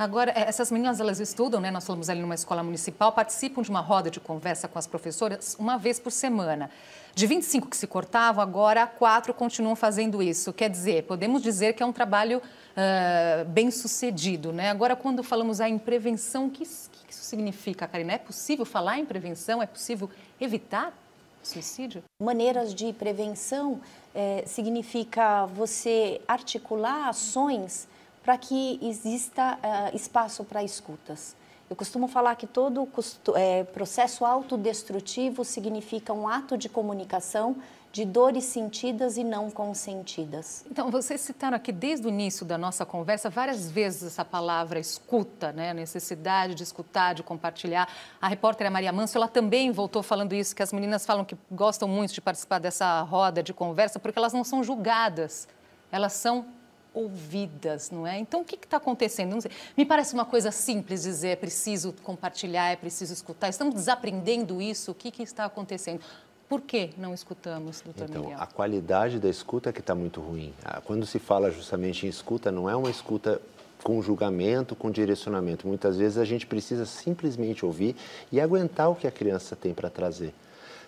Agora, 0.00 0.32
é, 0.34 0.48
essas 0.48 0.70
meninas, 0.70 0.98
elas 0.98 1.20
estudam, 1.20 1.60
né? 1.60 1.70
Nós 1.70 1.84
falamos 1.84 2.08
ali 2.08 2.22
numa 2.22 2.34
escola 2.34 2.62
municipal, 2.62 3.12
participam 3.12 3.60
de 3.60 3.68
uma 3.68 3.80
roda 3.80 4.10
de 4.10 4.18
conversa 4.18 4.66
com 4.66 4.78
as 4.78 4.86
professoras 4.86 5.54
uma 5.58 5.76
vez 5.76 6.00
por 6.00 6.10
semana. 6.10 6.70
De 7.14 7.26
25 7.26 7.68
que 7.68 7.76
se 7.76 7.86
cortavam, 7.86 8.42
agora 8.42 8.86
quatro 8.86 9.34
continuam 9.34 9.76
fazendo 9.76 10.22
isso. 10.22 10.54
Quer 10.54 10.70
dizer, 10.70 11.02
podemos 11.02 11.42
dizer 11.42 11.74
que 11.74 11.82
é 11.82 11.86
um 11.86 11.92
trabalho 11.92 12.38
uh, 12.38 13.44
bem 13.50 13.70
sucedido, 13.70 14.54
né? 14.54 14.70
Agora, 14.70 14.96
quando 14.96 15.22
falamos 15.22 15.60
em 15.60 15.78
prevenção, 15.78 16.46
o 16.46 16.50
que, 16.50 16.64
que 16.64 17.12
isso 17.12 17.24
significa, 17.24 17.86
Karina? 17.86 18.14
É 18.14 18.18
possível 18.18 18.64
falar 18.64 18.98
em 18.98 19.04
prevenção? 19.04 19.62
É 19.62 19.66
possível 19.66 20.08
evitar 20.40 20.94
suicídio? 21.42 22.02
Maneiras 22.18 22.74
de 22.74 22.90
prevenção 22.94 23.82
é, 24.14 24.44
significa 24.46 25.44
você 25.44 26.22
articular 26.26 27.10
ações 27.10 27.86
para 28.30 28.38
que 28.38 28.78
exista 28.80 29.58
uh, 29.58 29.96
espaço 29.96 30.44
para 30.44 30.62
escutas. 30.62 31.34
Eu 31.68 31.74
costumo 31.74 32.06
falar 32.06 32.36
que 32.36 32.46
todo 32.46 32.88
é, 33.34 33.64
processo 33.64 34.24
autodestrutivo 34.24 35.44
significa 35.44 36.12
um 36.12 36.28
ato 36.28 36.56
de 36.56 36.68
comunicação 36.68 37.56
de 37.90 38.04
dores 38.04 38.44
sentidas 38.44 39.16
e 39.16 39.24
não 39.24 39.50
consentidas. 39.50 40.64
Então, 40.70 40.92
vocês 40.92 41.20
citaram 41.20 41.56
aqui 41.56 41.72
desde 41.72 42.06
o 42.06 42.08
início 42.08 42.46
da 42.46 42.56
nossa 42.56 42.86
conversa 42.86 43.28
várias 43.28 43.68
vezes 43.68 44.04
essa 44.04 44.24
palavra 44.24 44.78
escuta, 44.78 45.50
né? 45.50 45.70
a 45.70 45.74
necessidade 45.74 46.54
de 46.54 46.62
escutar, 46.62 47.16
de 47.16 47.24
compartilhar. 47.24 47.88
A 48.22 48.28
repórter 48.28 48.70
Maria 48.70 48.92
Manso, 48.92 49.18
ela 49.18 49.26
também 49.26 49.72
voltou 49.72 50.04
falando 50.04 50.36
isso, 50.36 50.54
que 50.54 50.62
as 50.62 50.72
meninas 50.72 51.04
falam 51.04 51.24
que 51.24 51.36
gostam 51.50 51.88
muito 51.88 52.14
de 52.14 52.20
participar 52.20 52.60
dessa 52.60 53.02
roda 53.02 53.42
de 53.42 53.52
conversa 53.52 53.98
porque 53.98 54.16
elas 54.16 54.32
não 54.32 54.44
são 54.44 54.62
julgadas, 54.62 55.48
elas 55.90 56.12
são 56.12 56.46
ouvidas, 56.92 57.90
não 57.90 58.06
é? 58.06 58.18
Então, 58.18 58.40
o 58.40 58.44
que 58.44 58.56
está 58.56 58.76
acontecendo? 58.76 59.36
Me 59.76 59.84
parece 59.84 60.14
uma 60.14 60.24
coisa 60.24 60.50
simples 60.50 61.02
dizer 61.02 61.28
é 61.28 61.36
preciso 61.36 61.94
compartilhar, 62.02 62.70
é 62.70 62.76
preciso 62.76 63.12
escutar. 63.12 63.48
Estamos 63.48 63.74
desaprendendo 63.74 64.60
isso? 64.60 64.90
O 64.90 64.94
que, 64.94 65.10
que 65.10 65.22
está 65.22 65.44
acontecendo? 65.44 66.00
Por 66.48 66.60
que 66.62 66.90
não 66.98 67.14
escutamos, 67.14 67.80
doutor 67.80 68.08
então, 68.10 68.22
Miguel? 68.22 68.38
A 68.40 68.46
qualidade 68.46 69.20
da 69.20 69.28
escuta 69.28 69.70
é 69.70 69.72
que 69.72 69.78
está 69.78 69.94
muito 69.94 70.20
ruim. 70.20 70.52
Ah, 70.64 70.80
quando 70.84 71.06
se 71.06 71.20
fala 71.20 71.50
justamente 71.50 72.06
em 72.06 72.08
escuta, 72.08 72.50
não 72.50 72.68
é 72.68 72.74
uma 72.74 72.90
escuta 72.90 73.40
com 73.84 74.02
julgamento, 74.02 74.74
com 74.74 74.90
direcionamento. 74.90 75.66
Muitas 75.66 75.96
vezes 75.96 76.18
a 76.18 76.24
gente 76.24 76.46
precisa 76.46 76.84
simplesmente 76.84 77.64
ouvir 77.64 77.94
e 78.32 78.40
aguentar 78.40 78.90
o 78.90 78.96
que 78.96 79.06
a 79.06 79.12
criança 79.12 79.54
tem 79.54 79.72
para 79.72 79.88
trazer. 79.88 80.34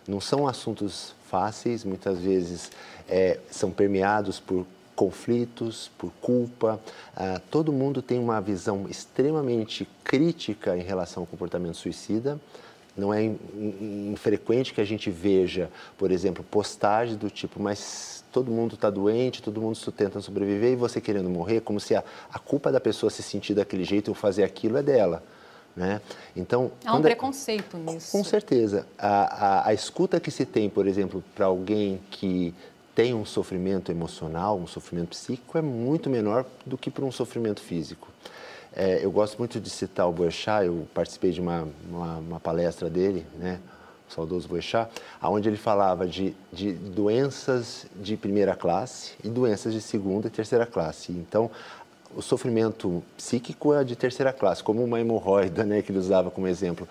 Não 0.06 0.20
são 0.20 0.48
assuntos 0.48 1.14
fáceis, 1.28 1.84
muitas 1.84 2.18
vezes 2.18 2.72
é, 3.08 3.38
são 3.50 3.70
permeados 3.70 4.40
por 4.40 4.66
conflitos, 5.02 5.90
por 5.98 6.12
culpa. 6.20 6.78
Ah, 7.16 7.40
todo 7.50 7.72
mundo 7.72 8.00
tem 8.00 8.20
uma 8.20 8.40
visão 8.40 8.86
extremamente 8.88 9.88
crítica 10.04 10.76
em 10.76 10.82
relação 10.82 11.24
ao 11.24 11.26
comportamento 11.26 11.76
suicida. 11.76 12.38
Não 12.96 13.12
é 13.12 13.24
infrequente 14.12 14.72
que 14.72 14.80
a 14.80 14.84
gente 14.84 15.10
veja, 15.10 15.68
por 15.98 16.12
exemplo, 16.12 16.44
postagens 16.48 17.16
do 17.16 17.28
tipo, 17.28 17.60
mas 17.60 18.22
todo 18.30 18.48
mundo 18.52 18.76
está 18.76 18.90
doente, 18.90 19.42
todo 19.42 19.60
mundo 19.60 19.76
tenta 19.90 20.20
sobreviver 20.20 20.72
e 20.72 20.76
você 20.76 21.00
querendo 21.00 21.28
morrer, 21.28 21.62
como 21.62 21.80
se 21.80 21.96
a, 21.96 22.04
a 22.32 22.38
culpa 22.38 22.70
da 22.70 22.78
pessoa 22.78 23.10
se 23.10 23.24
sentir 23.24 23.54
daquele 23.54 23.82
jeito 23.82 24.08
ou 24.08 24.14
fazer 24.14 24.44
aquilo 24.44 24.76
é 24.76 24.82
dela. 24.84 25.20
Né? 25.74 26.00
Então, 26.36 26.70
Há 26.84 26.94
um 26.94 26.98
é 26.98 27.02
preconceito 27.02 27.76
nisso. 27.78 28.12
Com 28.12 28.22
certeza. 28.22 28.86
A, 28.98 29.08
a, 29.08 29.68
a 29.68 29.74
escuta 29.74 30.20
que 30.20 30.30
se 30.30 30.44
tem, 30.44 30.68
por 30.68 30.86
exemplo, 30.86 31.24
para 31.34 31.46
alguém 31.46 31.98
que 32.10 32.54
tem 32.94 33.14
um 33.14 33.24
sofrimento 33.24 33.90
emocional, 33.90 34.58
um 34.58 34.66
sofrimento 34.66 35.10
psíquico, 35.10 35.56
é 35.56 35.62
muito 35.62 36.10
menor 36.10 36.44
do 36.66 36.76
que 36.76 36.90
para 36.90 37.04
um 37.04 37.12
sofrimento 37.12 37.60
físico. 37.60 38.08
É, 38.74 39.04
eu 39.04 39.10
gosto 39.10 39.38
muito 39.38 39.60
de 39.60 39.68
citar 39.68 40.08
o 40.08 40.12
Boechat, 40.12 40.64
eu 40.66 40.86
participei 40.94 41.30
de 41.30 41.40
uma, 41.40 41.68
uma, 41.90 42.16
uma 42.16 42.40
palestra 42.40 42.88
dele, 42.88 43.26
né, 43.38 43.60
o 44.08 44.12
saudoso 44.12 44.48
Boechat, 44.48 44.90
onde 45.22 45.48
ele 45.48 45.58
falava 45.58 46.06
de, 46.06 46.34
de 46.52 46.72
doenças 46.72 47.86
de 47.96 48.16
primeira 48.16 48.54
classe 48.54 49.12
e 49.22 49.28
doenças 49.28 49.72
de 49.72 49.80
segunda 49.80 50.28
e 50.28 50.30
terceira 50.30 50.66
classe. 50.66 51.12
Então, 51.12 51.50
o 52.14 52.20
sofrimento 52.20 53.02
psíquico 53.16 53.74
é 53.74 53.84
de 53.84 53.96
terceira 53.96 54.32
classe, 54.32 54.62
como 54.62 54.82
uma 54.84 55.00
hemorroida, 55.00 55.64
né, 55.64 55.82
que 55.82 55.90
ele 55.90 55.98
usava 55.98 56.30
como 56.30 56.46
exemplo. 56.46 56.86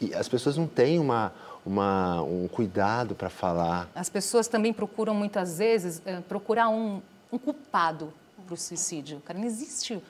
E 0.00 0.14
as 0.14 0.28
pessoas 0.28 0.56
não 0.56 0.66
têm 0.66 0.98
uma, 0.98 1.32
uma, 1.64 2.22
um 2.22 2.48
cuidado 2.48 3.14
para 3.14 3.28
falar. 3.28 3.88
As 3.94 4.08
pessoas 4.08 4.48
também 4.48 4.72
procuram 4.72 5.14
muitas 5.14 5.58
vezes 5.58 6.00
é, 6.04 6.20
procurar 6.20 6.68
um, 6.68 7.02
um 7.32 7.38
culpado 7.38 8.12
para 8.46 8.54
o 8.54 8.56
suicídio. 8.56 9.20
Cara, 9.24 9.38
não 9.38 9.46
existe 9.46 10.02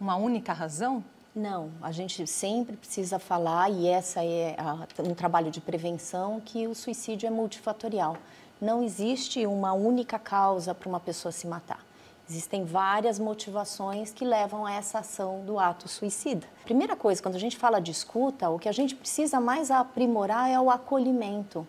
uma 0.00 0.16
única 0.16 0.52
razão? 0.52 1.02
Não, 1.34 1.70
a 1.82 1.92
gente 1.92 2.26
sempre 2.26 2.76
precisa 2.76 3.18
falar, 3.18 3.70
e 3.70 3.86
essa 3.86 4.24
é 4.24 4.56
a, 4.58 4.86
um 5.02 5.14
trabalho 5.14 5.50
de 5.50 5.60
prevenção, 5.60 6.40
que 6.42 6.66
o 6.66 6.74
suicídio 6.74 7.26
é 7.26 7.30
multifatorial. 7.30 8.16
Não 8.58 8.82
existe 8.82 9.46
uma 9.46 9.74
única 9.74 10.18
causa 10.18 10.74
para 10.74 10.88
uma 10.88 10.98
pessoa 10.98 11.30
se 11.30 11.46
matar. 11.46 11.85
Existem 12.28 12.64
várias 12.64 13.20
motivações 13.20 14.12
que 14.12 14.24
levam 14.24 14.66
a 14.66 14.72
essa 14.72 14.98
ação 14.98 15.44
do 15.44 15.60
ato 15.60 15.88
suicida. 15.88 16.46
Primeira 16.64 16.96
coisa, 16.96 17.22
quando 17.22 17.36
a 17.36 17.40
gente 17.40 17.56
fala 17.56 17.80
de 17.80 17.92
escuta, 17.92 18.50
o 18.50 18.58
que 18.58 18.68
a 18.68 18.72
gente 18.72 18.96
precisa 18.96 19.38
mais 19.38 19.70
aprimorar 19.70 20.50
é 20.50 20.58
o 20.58 20.70
acolhimento 20.70 21.66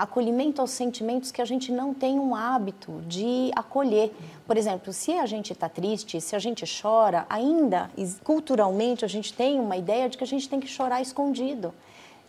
acolhimento 0.00 0.62
aos 0.62 0.70
sentimentos 0.70 1.30
que 1.30 1.42
a 1.42 1.44
gente 1.44 1.70
não 1.70 1.92
tem 1.92 2.18
um 2.18 2.34
hábito 2.34 3.02
de 3.06 3.50
acolher. 3.54 4.10
Por 4.46 4.56
exemplo, 4.56 4.94
se 4.94 5.12
a 5.12 5.26
gente 5.26 5.52
está 5.52 5.68
triste, 5.68 6.18
se 6.22 6.34
a 6.34 6.38
gente 6.38 6.64
chora, 6.80 7.26
ainda 7.28 7.90
culturalmente 8.24 9.04
a 9.04 9.08
gente 9.08 9.30
tem 9.34 9.60
uma 9.60 9.76
ideia 9.76 10.08
de 10.08 10.16
que 10.16 10.24
a 10.24 10.26
gente 10.26 10.48
tem 10.48 10.58
que 10.58 10.66
chorar 10.66 11.02
escondido 11.02 11.74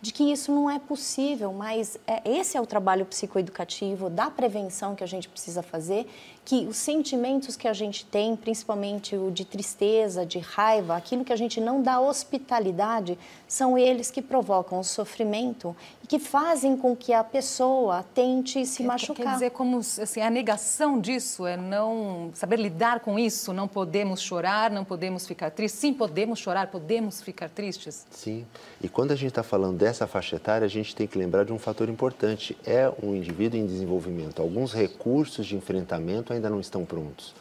de 0.02 0.12
que 0.12 0.24
isso 0.24 0.50
não 0.50 0.68
é 0.68 0.80
possível, 0.80 1.52
mas 1.52 1.96
é, 2.08 2.28
esse 2.28 2.56
é 2.56 2.60
o 2.60 2.66
trabalho 2.66 3.06
psicoeducativo 3.06 4.10
da 4.10 4.28
prevenção 4.28 4.96
que 4.96 5.04
a 5.04 5.06
gente 5.06 5.28
precisa 5.28 5.62
fazer, 5.62 6.10
que 6.44 6.66
os 6.66 6.76
sentimentos 6.76 7.54
que 7.54 7.68
a 7.68 7.72
gente 7.72 8.04
tem, 8.06 8.34
principalmente 8.34 9.14
o 9.14 9.30
de 9.30 9.44
tristeza, 9.44 10.26
de 10.26 10.40
raiva, 10.40 10.96
aquilo 10.96 11.24
que 11.24 11.32
a 11.32 11.36
gente 11.36 11.60
não 11.60 11.80
dá 11.80 12.00
hospitalidade, 12.00 13.16
são 13.46 13.78
eles 13.78 14.10
que 14.10 14.20
provocam 14.20 14.80
o 14.80 14.84
sofrimento 14.84 15.74
que 16.08 16.18
fazem 16.18 16.76
com 16.76 16.96
que 16.96 17.12
a 17.12 17.22
pessoa 17.22 18.04
tente 18.14 18.66
se 18.66 18.82
machucar. 18.82 19.26
Quer 19.26 19.32
dizer, 19.34 19.50
como 19.50 19.78
assim, 19.78 20.20
a 20.20 20.30
negação 20.30 21.00
disso 21.00 21.46
é 21.46 21.56
não 21.56 22.30
saber 22.34 22.58
lidar 22.58 23.00
com 23.00 23.18
isso, 23.18 23.52
não 23.52 23.68
podemos 23.68 24.20
chorar, 24.20 24.70
não 24.70 24.84
podemos 24.84 25.26
ficar 25.26 25.50
tristes. 25.50 25.80
Sim, 25.80 25.94
podemos 25.94 26.38
chorar, 26.38 26.66
podemos 26.66 27.22
ficar 27.22 27.48
tristes. 27.48 28.06
Sim, 28.10 28.44
e 28.80 28.88
quando 28.88 29.12
a 29.12 29.16
gente 29.16 29.30
está 29.30 29.42
falando 29.42 29.78
dessa 29.78 30.06
faixa 30.06 30.36
etária, 30.36 30.64
a 30.64 30.68
gente 30.68 30.94
tem 30.94 31.06
que 31.06 31.16
lembrar 31.16 31.44
de 31.44 31.52
um 31.52 31.58
fator 31.58 31.88
importante, 31.88 32.56
é 32.66 32.92
um 33.02 33.14
indivíduo 33.14 33.58
em 33.58 33.66
desenvolvimento. 33.66 34.42
Alguns 34.42 34.72
recursos 34.72 35.46
de 35.46 35.56
enfrentamento 35.56 36.32
ainda 36.32 36.50
não 36.50 36.60
estão 36.60 36.84
prontos, 36.84 37.34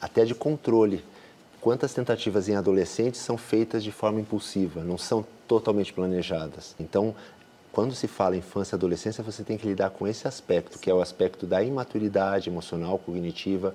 até 0.00 0.24
de 0.24 0.34
controle. 0.34 1.04
Quantas 1.60 1.94
tentativas 1.94 2.48
em 2.48 2.56
adolescentes 2.56 3.20
são 3.20 3.38
feitas 3.38 3.84
de 3.84 3.92
forma 3.92 4.20
impulsiva, 4.20 4.82
não 4.82 4.98
são 4.98 5.24
totalmente 5.46 5.92
planejadas. 5.92 6.74
Então, 6.80 7.14
quando 7.72 7.94
se 7.94 8.06
fala 8.06 8.36
infância 8.36 8.74
e 8.74 8.76
adolescência, 8.76 9.24
você 9.24 9.42
tem 9.42 9.56
que 9.56 9.66
lidar 9.66 9.90
com 9.90 10.06
esse 10.06 10.28
aspecto, 10.28 10.78
que 10.78 10.90
é 10.90 10.94
o 10.94 11.00
aspecto 11.00 11.46
da 11.46 11.62
imaturidade 11.62 12.50
emocional, 12.50 12.98
cognitiva, 12.98 13.74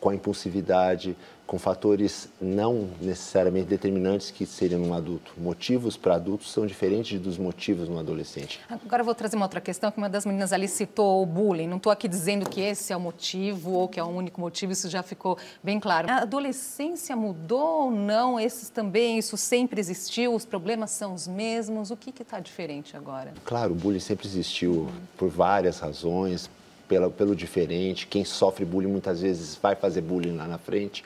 com 0.00 0.10
a 0.10 0.14
impulsividade, 0.14 1.16
com 1.48 1.58
fatores 1.58 2.28
não 2.38 2.90
necessariamente 3.00 3.66
determinantes 3.66 4.30
que 4.30 4.44
seriam 4.44 4.82
um 4.82 4.92
adulto. 4.92 5.32
Motivos 5.38 5.96
para 5.96 6.14
adultos 6.14 6.52
são 6.52 6.66
diferentes 6.66 7.18
dos 7.18 7.38
motivos 7.38 7.88
no 7.88 7.98
adolescente. 7.98 8.60
Agora 8.68 9.00
eu 9.00 9.04
vou 9.04 9.14
trazer 9.14 9.34
uma 9.34 9.46
outra 9.46 9.60
questão 9.60 9.90
que 9.90 9.96
uma 9.96 10.10
das 10.10 10.26
meninas 10.26 10.52
ali 10.52 10.68
citou 10.68 11.22
o 11.22 11.26
bullying. 11.26 11.66
Não 11.66 11.78
estou 11.78 11.90
aqui 11.90 12.06
dizendo 12.06 12.48
que 12.48 12.60
esse 12.60 12.92
é 12.92 12.96
o 12.96 13.00
motivo 13.00 13.72
ou 13.72 13.88
que 13.88 13.98
é 13.98 14.04
o 14.04 14.08
único 14.08 14.40
motivo, 14.40 14.72
isso 14.72 14.90
já 14.90 15.02
ficou 15.02 15.38
bem 15.62 15.80
claro. 15.80 16.10
A 16.10 16.18
adolescência 16.18 17.16
mudou 17.16 17.84
ou 17.86 17.90
não? 17.90 18.38
Esses 18.38 18.68
também, 18.68 19.18
isso 19.18 19.36
sempre 19.38 19.80
existiu? 19.80 20.34
Os 20.34 20.44
problemas 20.44 20.90
são 20.90 21.14
os 21.14 21.26
mesmos? 21.26 21.90
O 21.90 21.96
que 21.96 22.10
está 22.22 22.38
diferente 22.40 22.94
agora? 22.94 23.32
Claro, 23.44 23.72
o 23.72 23.74
bullying 23.74 24.00
sempre 24.00 24.28
existiu 24.28 24.86
por 25.16 25.30
várias 25.30 25.80
razões, 25.80 26.50
pela, 26.88 27.10
pelo 27.10 27.36
diferente. 27.36 28.06
Quem 28.06 28.24
sofre 28.24 28.64
bullying 28.64 28.88
muitas 28.88 29.20
vezes 29.20 29.56
vai 29.60 29.76
fazer 29.76 30.00
bullying 30.00 30.36
lá 30.36 30.48
na 30.48 30.58
frente. 30.58 31.04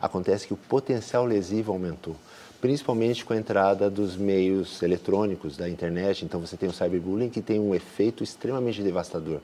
Acontece 0.00 0.46
que 0.46 0.54
o 0.54 0.56
potencial 0.56 1.24
lesivo 1.24 1.72
aumentou, 1.72 2.16
principalmente 2.60 3.24
com 3.24 3.32
a 3.32 3.36
entrada 3.36 3.90
dos 3.90 4.16
meios 4.16 4.82
eletrônicos, 4.82 5.56
da 5.56 5.68
internet. 5.68 6.24
Então 6.24 6.40
você 6.40 6.56
tem 6.56 6.68
o 6.68 6.72
cyberbullying 6.72 7.28
que 7.28 7.42
tem 7.42 7.58
um 7.58 7.74
efeito 7.74 8.22
extremamente 8.22 8.82
devastador. 8.82 9.40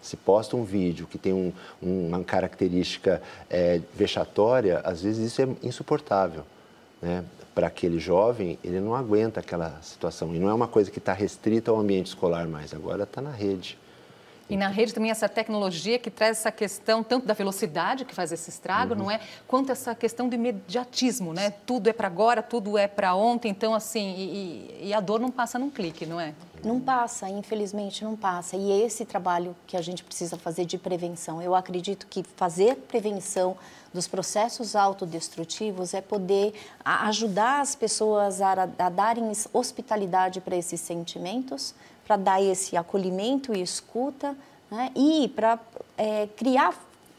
Se 0.00 0.16
posta 0.16 0.56
um 0.56 0.64
vídeo 0.64 1.06
que 1.06 1.16
tem 1.16 1.32
um, 1.32 1.52
uma 1.80 2.22
característica 2.22 3.22
é, 3.48 3.80
vexatória, 3.94 4.80
às 4.84 5.02
vezes 5.02 5.32
isso 5.32 5.42
é 5.42 5.48
insuportável. 5.62 6.44
Né? 7.00 7.24
Para 7.54 7.68
aquele 7.68 7.98
jovem, 7.98 8.58
ele 8.62 8.80
não 8.80 8.94
aguenta 8.94 9.40
aquela 9.40 9.80
situação. 9.80 10.34
E 10.34 10.38
não 10.38 10.50
é 10.50 10.54
uma 10.54 10.68
coisa 10.68 10.90
que 10.90 10.98
está 10.98 11.12
restrita 11.12 11.70
ao 11.70 11.80
ambiente 11.80 12.08
escolar 12.08 12.46
mais, 12.46 12.74
agora 12.74 13.04
está 13.04 13.22
na 13.22 13.30
rede. 13.30 13.78
E 14.48 14.56
na 14.56 14.68
rede 14.68 14.92
também 14.92 15.10
essa 15.10 15.28
tecnologia 15.28 15.98
que 15.98 16.10
traz 16.10 16.38
essa 16.38 16.52
questão 16.52 17.02
tanto 17.02 17.26
da 17.26 17.32
velocidade 17.34 18.04
que 18.04 18.14
faz 18.14 18.30
esse 18.30 18.50
estrago, 18.50 18.92
uhum. 18.92 19.04
não 19.04 19.10
é? 19.10 19.20
Quanto 19.48 19.72
essa 19.72 19.94
questão 19.94 20.28
do 20.28 20.34
imediatismo, 20.34 21.32
né? 21.32 21.50
Tudo 21.64 21.88
é 21.88 21.92
para 21.92 22.06
agora, 22.06 22.42
tudo 22.42 22.76
é 22.76 22.86
para 22.86 23.14
ontem, 23.14 23.48
então 23.48 23.74
assim, 23.74 24.14
e, 24.16 24.88
e, 24.88 24.94
a 24.94 25.00
dor 25.00 25.18
não 25.18 25.30
passa 25.30 25.58
num 25.58 25.70
clique, 25.70 26.04
não 26.04 26.20
é? 26.20 26.34
Não 26.62 26.80
passa, 26.80 27.28
infelizmente 27.28 28.04
não 28.04 28.16
passa. 28.16 28.56
E 28.56 28.70
é 28.70 28.86
esse 28.86 29.04
trabalho 29.04 29.54
que 29.66 29.76
a 29.76 29.82
gente 29.82 30.02
precisa 30.02 30.36
fazer 30.36 30.64
de 30.64 30.78
prevenção. 30.78 31.40
Eu 31.40 31.54
acredito 31.54 32.06
que 32.06 32.22
fazer 32.36 32.76
prevenção 32.76 33.56
dos 33.92 34.08
processos 34.08 34.74
autodestrutivos 34.74 35.94
é 35.94 36.00
poder 36.00 36.52
ajudar 36.84 37.60
as 37.60 37.74
pessoas 37.74 38.40
a, 38.40 38.68
a 38.78 38.88
darem 38.88 39.30
hospitalidade 39.52 40.40
para 40.40 40.56
esses 40.56 40.80
sentimentos, 40.80 41.74
para 42.04 42.16
dar 42.16 42.42
esse 42.42 42.76
acolhimento 42.76 43.54
e 43.54 43.62
escuta, 43.62 44.36
né? 44.70 44.90
e 44.94 45.28
para 45.28 45.58
é, 45.96 46.28
criar 46.36 46.74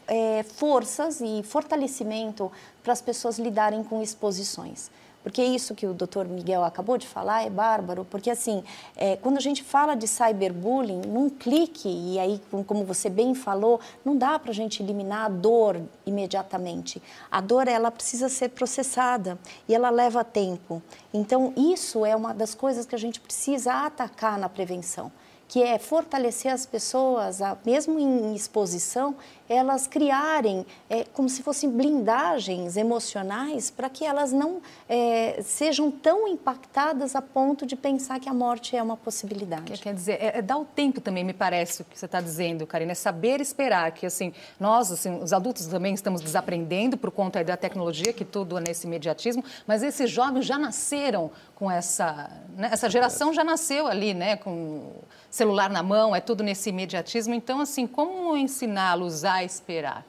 é, 0.06 0.42
forças 0.42 1.20
e 1.20 1.42
fortalecimento 1.42 2.50
para 2.82 2.92
as 2.92 3.00
pessoas 3.00 3.38
lidarem 3.38 3.82
com 3.82 4.02
exposições. 4.02 4.90
Porque 5.26 5.42
isso 5.42 5.74
que 5.74 5.84
o 5.84 5.92
doutor 5.92 6.28
Miguel 6.28 6.62
acabou 6.62 6.96
de 6.96 7.04
falar 7.04 7.42
é 7.44 7.50
bárbaro, 7.50 8.06
porque 8.08 8.30
assim, 8.30 8.62
é, 8.96 9.16
quando 9.16 9.38
a 9.38 9.40
gente 9.40 9.60
fala 9.60 9.96
de 9.96 10.06
cyberbullying, 10.06 11.00
num 11.00 11.28
clique, 11.28 11.88
e 11.88 12.16
aí, 12.16 12.40
como 12.64 12.84
você 12.84 13.10
bem 13.10 13.34
falou, 13.34 13.80
não 14.04 14.16
dá 14.16 14.38
para 14.38 14.52
a 14.52 14.54
gente 14.54 14.84
eliminar 14.84 15.24
a 15.24 15.28
dor 15.28 15.82
imediatamente. 16.06 17.02
A 17.28 17.40
dor, 17.40 17.66
ela 17.66 17.90
precisa 17.90 18.28
ser 18.28 18.50
processada 18.50 19.36
e 19.68 19.74
ela 19.74 19.90
leva 19.90 20.22
tempo. 20.22 20.80
Então, 21.12 21.52
isso 21.56 22.06
é 22.06 22.14
uma 22.14 22.32
das 22.32 22.54
coisas 22.54 22.86
que 22.86 22.94
a 22.94 22.98
gente 22.98 23.18
precisa 23.18 23.84
atacar 23.84 24.38
na 24.38 24.48
prevenção 24.48 25.10
que 25.48 25.62
é 25.62 25.78
fortalecer 25.78 26.52
as 26.52 26.66
pessoas, 26.66 27.38
mesmo 27.64 27.98
em 28.00 28.34
exposição, 28.34 29.14
elas 29.48 29.86
criarem 29.86 30.66
é, 30.88 31.04
como 31.12 31.28
se 31.28 31.42
fossem 31.42 31.70
blindagens 31.70 32.76
emocionais 32.76 33.70
para 33.70 33.88
que 33.88 34.04
elas 34.04 34.32
não 34.32 34.60
é, 34.88 35.40
sejam 35.42 35.90
tão 35.90 36.26
impactadas 36.28 37.14
a 37.14 37.22
ponto 37.22 37.64
de 37.66 37.76
pensar 37.76 38.18
que 38.20 38.28
a 38.28 38.34
morte 38.34 38.76
é 38.76 38.82
uma 38.82 38.96
possibilidade. 38.96 39.80
Quer 39.80 39.94
dizer, 39.94 40.12
é, 40.20 40.38
é 40.38 40.42
dar 40.42 40.58
o 40.58 40.64
tempo 40.64 41.00
também, 41.00 41.24
me 41.24 41.32
parece, 41.32 41.82
o 41.82 41.84
que 41.84 41.98
você 41.98 42.06
está 42.06 42.20
dizendo, 42.20 42.66
Karina, 42.66 42.92
é 42.92 42.94
saber 42.94 43.40
esperar, 43.40 43.92
que 43.92 44.06
assim, 44.06 44.32
nós, 44.58 44.90
assim, 44.90 45.22
os 45.22 45.32
adultos 45.32 45.66
também 45.66 45.94
estamos 45.94 46.20
desaprendendo 46.20 46.96
por 46.96 47.10
conta 47.10 47.42
da 47.44 47.56
tecnologia, 47.56 48.12
que 48.12 48.24
tudo 48.24 48.58
é 48.58 48.60
nesse 48.60 48.86
imediatismo, 48.86 49.44
mas 49.66 49.82
esses 49.82 50.10
jovens 50.10 50.44
já 50.44 50.58
nasceram 50.58 51.30
com 51.54 51.70
essa, 51.70 52.30
né, 52.56 52.68
essa 52.72 52.88
geração 52.90 53.32
já 53.32 53.42
nasceu 53.42 53.86
ali, 53.86 54.12
né, 54.12 54.36
com 54.36 54.92
celular 55.30 55.70
na 55.70 55.82
mão, 55.82 56.14
é 56.14 56.20
tudo 56.20 56.42
nesse 56.42 56.70
imediatismo. 56.70 57.34
Então, 57.34 57.60
assim, 57.60 57.86
como 57.86 58.36
ensiná-los 58.36 59.24
a 59.24 59.35
esperar? 59.44 60.04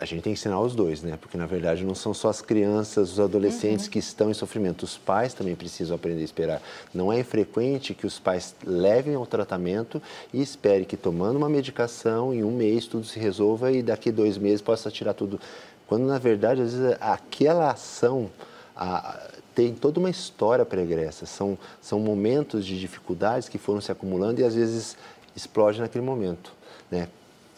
A 0.00 0.06
gente 0.06 0.22
tem 0.22 0.32
que 0.32 0.40
ensinar 0.40 0.58
os 0.58 0.74
dois, 0.74 1.02
né? 1.02 1.18
Porque 1.20 1.36
na 1.36 1.44
verdade 1.44 1.84
não 1.84 1.94
são 1.94 2.14
só 2.14 2.30
as 2.30 2.40
crianças, 2.40 3.12
os 3.12 3.20
adolescentes 3.20 3.84
uhum. 3.84 3.92
que 3.92 3.98
estão 3.98 4.30
em 4.30 4.34
sofrimento. 4.34 4.82
Os 4.82 4.96
pais 4.96 5.34
também 5.34 5.54
precisam 5.54 5.94
aprender 5.94 6.22
a 6.22 6.24
esperar. 6.24 6.62
Não 6.94 7.12
é 7.12 7.20
infrequente 7.20 7.92
que 7.92 8.06
os 8.06 8.18
pais 8.18 8.54
levem 8.64 9.14
ao 9.14 9.26
tratamento 9.26 10.00
e 10.32 10.40
esperem 10.40 10.86
que 10.86 10.96
tomando 10.96 11.36
uma 11.36 11.50
medicação 11.50 12.32
em 12.32 12.42
um 12.42 12.50
mês 12.50 12.86
tudo 12.86 13.04
se 13.04 13.20
resolva 13.20 13.70
e 13.70 13.82
daqui 13.82 14.10
dois 14.10 14.38
meses 14.38 14.62
possa 14.62 14.90
tirar 14.90 15.12
tudo. 15.12 15.38
Quando 15.86 16.06
na 16.06 16.18
verdade 16.18 16.62
às 16.62 16.72
vezes 16.72 16.96
aquela 16.98 17.70
ação 17.70 18.30
a, 18.74 19.20
tem 19.54 19.74
toda 19.74 20.00
uma 20.00 20.08
história 20.08 20.64
pregressa. 20.64 21.26
São 21.26 21.58
são 21.78 22.00
momentos 22.00 22.64
de 22.64 22.80
dificuldades 22.80 23.50
que 23.50 23.58
foram 23.58 23.82
se 23.82 23.92
acumulando 23.92 24.40
e 24.40 24.44
às 24.44 24.54
vezes 24.54 24.96
explode 25.36 25.78
naquele 25.78 26.06
momento, 26.06 26.54
né? 26.90 27.06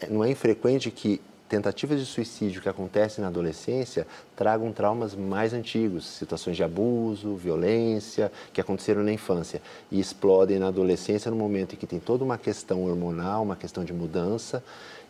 Não 0.09 0.23
é 0.23 0.31
infrequente 0.31 0.89
que 0.91 1.21
tentativas 1.53 1.99
de 1.99 2.05
suicídio 2.05 2.61
que 2.61 2.69
acontecem 2.69 3.21
na 3.21 3.27
adolescência 3.27 4.07
tragam 4.35 4.71
traumas 4.71 5.13
mais 5.13 5.53
antigos, 5.53 6.07
situações 6.07 6.57
de 6.57 6.63
abuso, 6.63 7.35
violência, 7.35 8.31
que 8.51 8.59
aconteceram 8.59 9.03
na 9.03 9.11
infância 9.11 9.61
e 9.91 9.99
explodem 9.99 10.57
na 10.57 10.69
adolescência 10.69 11.29
no 11.29 11.37
momento 11.37 11.73
em 11.73 11.77
que 11.77 11.85
tem 11.85 11.99
toda 11.99 12.23
uma 12.23 12.39
questão 12.39 12.83
hormonal, 12.83 13.43
uma 13.43 13.55
questão 13.55 13.83
de 13.83 13.93
mudança 13.93 14.63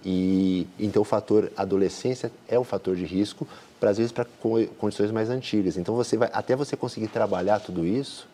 e 0.03 0.67
então 0.77 1.01
o 1.01 1.05
fator 1.05 1.49
adolescência 1.55 2.29
é 2.49 2.59
o 2.59 2.65
fator 2.65 2.95
de 2.95 3.05
risco 3.05 3.47
para 3.79 3.91
às 3.91 3.97
vezes 3.97 4.11
para 4.11 4.25
condições 4.77 5.11
mais 5.11 5.29
antigas. 5.29 5.77
Então 5.77 5.95
você 5.95 6.17
vai 6.17 6.29
até 6.33 6.57
você 6.57 6.75
conseguir 6.75 7.07
trabalhar 7.07 7.59
tudo 7.59 7.85
isso, 7.85 8.27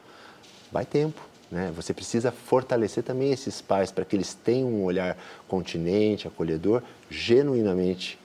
vai 0.71 0.85
tempo. 0.85 1.28
Né? 1.51 1.71
Você 1.75 1.93
precisa 1.93 2.31
fortalecer 2.31 3.03
também 3.03 3.31
esses 3.31 3.61
pais 3.61 3.91
para 3.91 4.05
que 4.05 4.15
eles 4.15 4.33
tenham 4.33 4.69
um 4.69 4.83
olhar 4.83 5.17
continente, 5.47 6.27
acolhedor, 6.27 6.83
genuinamente 7.09 8.19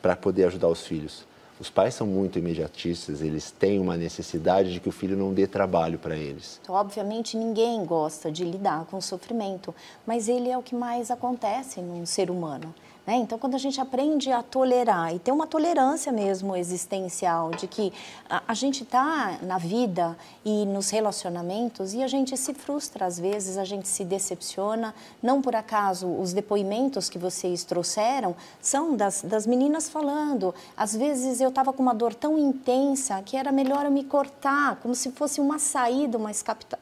para 0.00 0.14
poder 0.14 0.44
ajudar 0.44 0.68
os 0.68 0.86
filhos. 0.86 1.26
Os 1.60 1.68
pais 1.68 1.94
são 1.94 2.06
muito 2.06 2.38
imediatistas, 2.38 3.20
eles 3.20 3.50
têm 3.50 3.80
uma 3.80 3.96
necessidade 3.96 4.72
de 4.72 4.78
que 4.78 4.88
o 4.88 4.92
filho 4.92 5.16
não 5.16 5.34
dê 5.34 5.44
trabalho 5.44 5.98
para 5.98 6.16
eles. 6.16 6.60
Então, 6.62 6.72
obviamente, 6.72 7.36
ninguém 7.36 7.84
gosta 7.84 8.30
de 8.30 8.44
lidar 8.44 8.84
com 8.84 9.00
sofrimento, 9.00 9.74
mas 10.06 10.28
ele 10.28 10.48
é 10.48 10.56
o 10.56 10.62
que 10.62 10.76
mais 10.76 11.10
acontece 11.10 11.80
num 11.80 12.06
ser 12.06 12.30
humano. 12.30 12.72
Né? 13.08 13.16
Então, 13.16 13.38
quando 13.38 13.54
a 13.54 13.58
gente 13.58 13.80
aprende 13.80 14.30
a 14.30 14.42
tolerar 14.42 15.14
e 15.14 15.18
ter 15.18 15.32
uma 15.32 15.46
tolerância 15.46 16.12
mesmo 16.12 16.54
existencial, 16.54 17.52
de 17.52 17.66
que 17.66 17.90
a, 18.28 18.42
a 18.48 18.52
gente 18.52 18.82
está 18.82 19.38
na 19.40 19.56
vida 19.56 20.14
e 20.44 20.66
nos 20.66 20.90
relacionamentos 20.90 21.94
e 21.94 22.02
a 22.02 22.06
gente 22.06 22.36
se 22.36 22.52
frustra 22.52 23.06
às 23.06 23.18
vezes, 23.18 23.56
a 23.56 23.64
gente 23.64 23.88
se 23.88 24.04
decepciona. 24.04 24.94
Não 25.22 25.40
por 25.40 25.56
acaso 25.56 26.06
os 26.06 26.34
depoimentos 26.34 27.08
que 27.08 27.18
vocês 27.18 27.64
trouxeram 27.64 28.36
são 28.60 28.94
das, 28.94 29.22
das 29.22 29.46
meninas 29.46 29.88
falando. 29.88 30.54
Às 30.76 30.94
vezes 30.94 31.40
eu 31.40 31.48
estava 31.48 31.72
com 31.72 31.82
uma 31.82 31.94
dor 31.94 32.12
tão 32.12 32.36
intensa 32.36 33.22
que 33.22 33.38
era 33.38 33.50
melhor 33.50 33.86
eu 33.86 33.90
me 33.90 34.04
cortar, 34.04 34.76
como 34.82 34.94
se 34.94 35.12
fosse 35.12 35.40
uma 35.40 35.58
saída, 35.58 36.18
uma 36.18 36.30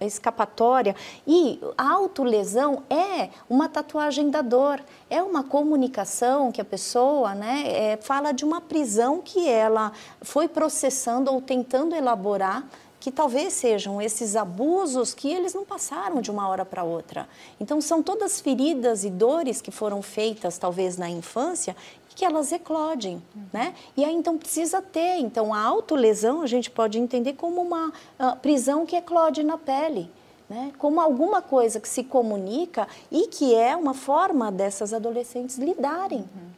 escapatória. 0.00 0.96
E 1.24 1.60
a 1.78 1.88
autolesão 1.88 2.82
é 2.90 3.28
uma 3.48 3.68
tatuagem 3.68 4.28
da 4.28 4.42
dor, 4.42 4.82
é 5.08 5.22
uma 5.22 5.44
comunicação 5.44 6.15
que 6.52 6.60
a 6.60 6.64
pessoa 6.64 7.34
né, 7.34 7.64
é, 7.66 7.96
fala 7.96 8.32
de 8.32 8.44
uma 8.44 8.60
prisão 8.60 9.20
que 9.22 9.48
ela 9.48 9.92
foi 10.22 10.48
processando 10.48 11.32
ou 11.32 11.40
tentando 11.40 11.94
elaborar 11.94 12.64
que 13.06 13.10
talvez 13.12 13.52
sejam 13.52 14.02
esses 14.02 14.34
abusos 14.34 15.14
que 15.14 15.28
eles 15.32 15.54
não 15.54 15.64
passaram 15.64 16.20
de 16.20 16.28
uma 16.28 16.48
hora 16.48 16.64
para 16.64 16.82
outra. 16.82 17.28
Então, 17.60 17.80
são 17.80 18.02
todas 18.02 18.40
feridas 18.40 19.04
e 19.04 19.10
dores 19.10 19.60
que 19.60 19.70
foram 19.70 20.02
feitas, 20.02 20.58
talvez, 20.58 20.96
na 20.96 21.08
infância, 21.08 21.76
que 22.16 22.24
elas 22.24 22.50
eclodem, 22.50 23.22
né? 23.52 23.74
E 23.96 24.04
aí, 24.04 24.12
então, 24.12 24.36
precisa 24.36 24.82
ter. 24.82 25.18
Então, 25.18 25.54
a 25.54 25.60
autolesão 25.60 26.42
a 26.42 26.48
gente 26.48 26.68
pode 26.68 26.98
entender 26.98 27.34
como 27.34 27.60
uma 27.60 27.92
uh, 28.18 28.36
prisão 28.42 28.84
que 28.84 28.96
eclode 28.96 29.44
na 29.44 29.56
pele 29.56 30.10
né? 30.48 30.72
como 30.78 31.00
alguma 31.00 31.42
coisa 31.42 31.80
que 31.80 31.88
se 31.88 32.04
comunica 32.04 32.86
e 33.10 33.28
que 33.28 33.54
é 33.54 33.76
uma 33.76 33.94
forma 33.94 34.50
dessas 34.50 34.92
adolescentes 34.92 35.58
lidarem 35.58 36.20
uhum. 36.20 36.50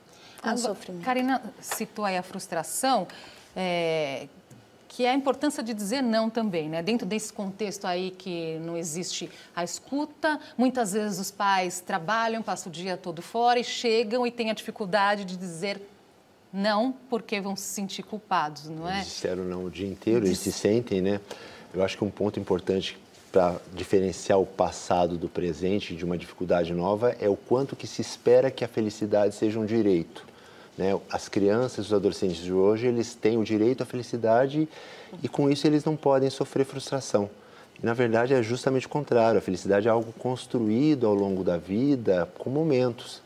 com 0.42 0.50
o 0.50 0.58
sofrimento. 0.58 1.04
Karina 1.04 1.42
citou 1.60 2.04
aí 2.04 2.16
a 2.16 2.22
frustração, 2.22 3.06
é, 3.56 4.28
que 4.88 5.04
é 5.04 5.10
a 5.10 5.14
importância 5.14 5.62
de 5.62 5.72
dizer 5.72 6.02
não 6.02 6.28
também, 6.28 6.68
né? 6.68 6.82
Dentro 6.82 7.06
desse 7.06 7.32
contexto 7.32 7.86
aí 7.86 8.10
que 8.10 8.58
não 8.64 8.76
existe 8.76 9.30
a 9.54 9.62
escuta, 9.62 10.40
muitas 10.56 10.92
vezes 10.92 11.18
os 11.18 11.30
pais 11.30 11.80
trabalham, 11.80 12.42
passam 12.42 12.70
o 12.70 12.72
dia 12.72 12.96
todo 12.96 13.22
fora 13.22 13.58
e 13.60 13.64
chegam 13.64 14.26
e 14.26 14.30
têm 14.30 14.50
a 14.50 14.54
dificuldade 14.54 15.24
de 15.24 15.36
dizer 15.36 15.80
não 16.52 16.94
porque 17.10 17.40
vão 17.40 17.54
se 17.54 17.64
sentir 17.64 18.02
culpados, 18.02 18.68
não 18.68 18.88
é? 18.88 18.96
Eles 18.96 19.06
disseram 19.06 19.44
não 19.44 19.64
o 19.64 19.70
dia 19.70 19.86
inteiro, 19.86 20.26
eles 20.26 20.38
se 20.38 20.50
sentem, 20.50 21.00
né? 21.00 21.20
Eu 21.72 21.84
acho 21.84 21.96
que 21.96 22.04
um 22.04 22.10
ponto 22.10 22.40
importante 22.40 22.98
para 23.30 23.60
diferenciar 23.74 24.40
o 24.40 24.46
passado 24.46 25.16
do 25.16 25.28
presente 25.28 25.94
de 25.94 26.04
uma 26.04 26.16
dificuldade 26.16 26.72
nova 26.72 27.14
é 27.20 27.28
o 27.28 27.36
quanto 27.36 27.76
que 27.76 27.86
se 27.86 28.00
espera 28.00 28.50
que 28.50 28.64
a 28.64 28.68
felicidade 28.68 29.34
seja 29.34 29.58
um 29.58 29.66
direito. 29.66 30.24
Né? 30.76 30.98
As 31.10 31.28
crianças, 31.28 31.86
os 31.86 31.92
adolescentes 31.92 32.42
de 32.42 32.52
hoje, 32.52 32.86
eles 32.86 33.14
têm 33.14 33.36
o 33.36 33.44
direito 33.44 33.82
à 33.82 33.86
felicidade 33.86 34.68
e 35.22 35.28
com 35.28 35.50
isso 35.50 35.66
eles 35.66 35.84
não 35.84 35.96
podem 35.96 36.30
sofrer 36.30 36.64
frustração. 36.64 37.28
E, 37.82 37.84
na 37.84 37.94
verdade 37.94 38.32
é 38.32 38.42
justamente 38.42 38.86
o 38.86 38.90
contrário, 38.90 39.38
a 39.38 39.42
felicidade 39.42 39.88
é 39.88 39.90
algo 39.90 40.12
construído 40.12 41.06
ao 41.06 41.14
longo 41.14 41.44
da 41.44 41.56
vida 41.56 42.28
com 42.38 42.48
momentos. 42.48 43.22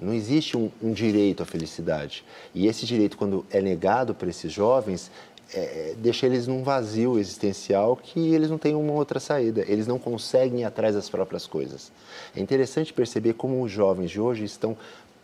Não 0.00 0.12
existe 0.12 0.56
um, 0.56 0.70
um 0.82 0.92
direito 0.92 1.42
à 1.42 1.46
felicidade. 1.46 2.24
E 2.54 2.66
esse 2.66 2.84
direito, 2.84 3.16
quando 3.16 3.46
é 3.50 3.60
negado 3.60 4.14
para 4.14 4.28
esses 4.28 4.52
jovens, 4.52 5.10
é, 5.54 5.94
deixa 5.96 6.26
eles 6.26 6.46
num 6.46 6.62
vazio 6.62 7.18
existencial 7.18 7.96
que 7.96 8.34
eles 8.34 8.50
não 8.50 8.58
têm 8.58 8.74
uma 8.74 8.92
outra 8.92 9.20
saída, 9.20 9.64
eles 9.68 9.86
não 9.86 9.98
conseguem 9.98 10.60
ir 10.60 10.64
atrás 10.64 10.94
das 10.94 11.08
próprias 11.08 11.46
coisas. 11.46 11.92
É 12.36 12.40
interessante 12.40 12.92
perceber 12.92 13.34
como 13.34 13.62
os 13.62 13.70
jovens 13.70 14.10
de 14.10 14.20
hoje 14.20 14.44
estão 14.44 14.76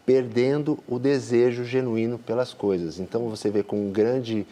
perdendo 0.07 0.79
o 0.88 0.99
desejo 0.99 1.64
genuíno 1.64 2.19
pelas 2.19 2.53
coisas. 2.53 2.99
Então 2.99 3.29
você 3.29 3.51
vê 3.51 3.62
com 3.62 3.88
um 3.88 3.93
grande 3.93 4.47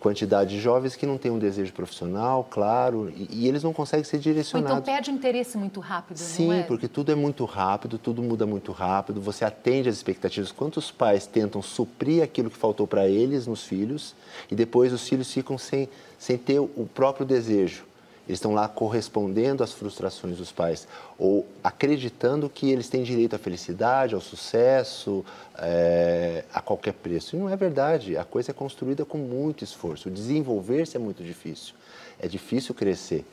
quantidade 0.00 0.50
de 0.50 0.60
jovens 0.60 0.94
que 0.94 1.04
não 1.04 1.18
têm 1.18 1.30
um 1.30 1.38
desejo 1.38 1.72
profissional, 1.72 2.46
claro, 2.48 3.10
e, 3.10 3.28
e 3.30 3.48
eles 3.48 3.62
não 3.62 3.72
conseguem 3.72 4.04
ser 4.04 4.18
direcionados. 4.18 4.70
Ou 4.70 4.78
então 4.78 4.94
perde 4.94 5.10
o 5.10 5.14
interesse 5.14 5.58
muito 5.58 5.80
rápido, 5.80 6.16
Sim, 6.18 6.52
é? 6.52 6.62
porque 6.62 6.86
tudo 6.86 7.10
é 7.10 7.14
muito 7.14 7.44
rápido, 7.44 7.98
tudo 7.98 8.22
muda 8.22 8.46
muito 8.46 8.70
rápido, 8.70 9.20
você 9.20 9.44
atende 9.44 9.88
às 9.88 9.96
expectativas. 9.96 10.52
Quantos 10.52 10.90
pais 10.90 11.26
tentam 11.26 11.60
suprir 11.60 12.22
aquilo 12.22 12.48
que 12.48 12.56
faltou 12.56 12.86
para 12.86 13.08
eles 13.08 13.46
nos 13.46 13.64
filhos 13.64 14.14
e 14.50 14.54
depois 14.54 14.92
os 14.92 15.06
filhos 15.08 15.32
ficam 15.32 15.58
sem, 15.58 15.88
sem 16.18 16.38
ter 16.38 16.60
o 16.60 16.88
próprio 16.94 17.26
desejo? 17.26 17.87
Eles 18.28 18.36
estão 18.36 18.52
lá 18.52 18.68
correspondendo 18.68 19.64
às 19.64 19.72
frustrações 19.72 20.36
dos 20.36 20.52
pais 20.52 20.86
ou 21.18 21.46
acreditando 21.64 22.50
que 22.50 22.70
eles 22.70 22.86
têm 22.86 23.02
direito 23.02 23.34
à 23.34 23.38
felicidade, 23.38 24.14
ao 24.14 24.20
sucesso, 24.20 25.24
é, 25.56 26.44
a 26.52 26.60
qualquer 26.60 26.92
preço. 26.92 27.34
E 27.34 27.38
não 27.38 27.48
é 27.48 27.56
verdade. 27.56 28.18
A 28.18 28.24
coisa 28.24 28.50
é 28.50 28.54
construída 28.54 29.02
com 29.06 29.16
muito 29.16 29.64
esforço. 29.64 30.10
Desenvolver-se 30.10 30.94
é 30.94 31.00
muito 31.00 31.24
difícil. 31.24 31.74
É 32.20 32.28
difícil 32.28 32.74
crescer. 32.74 33.24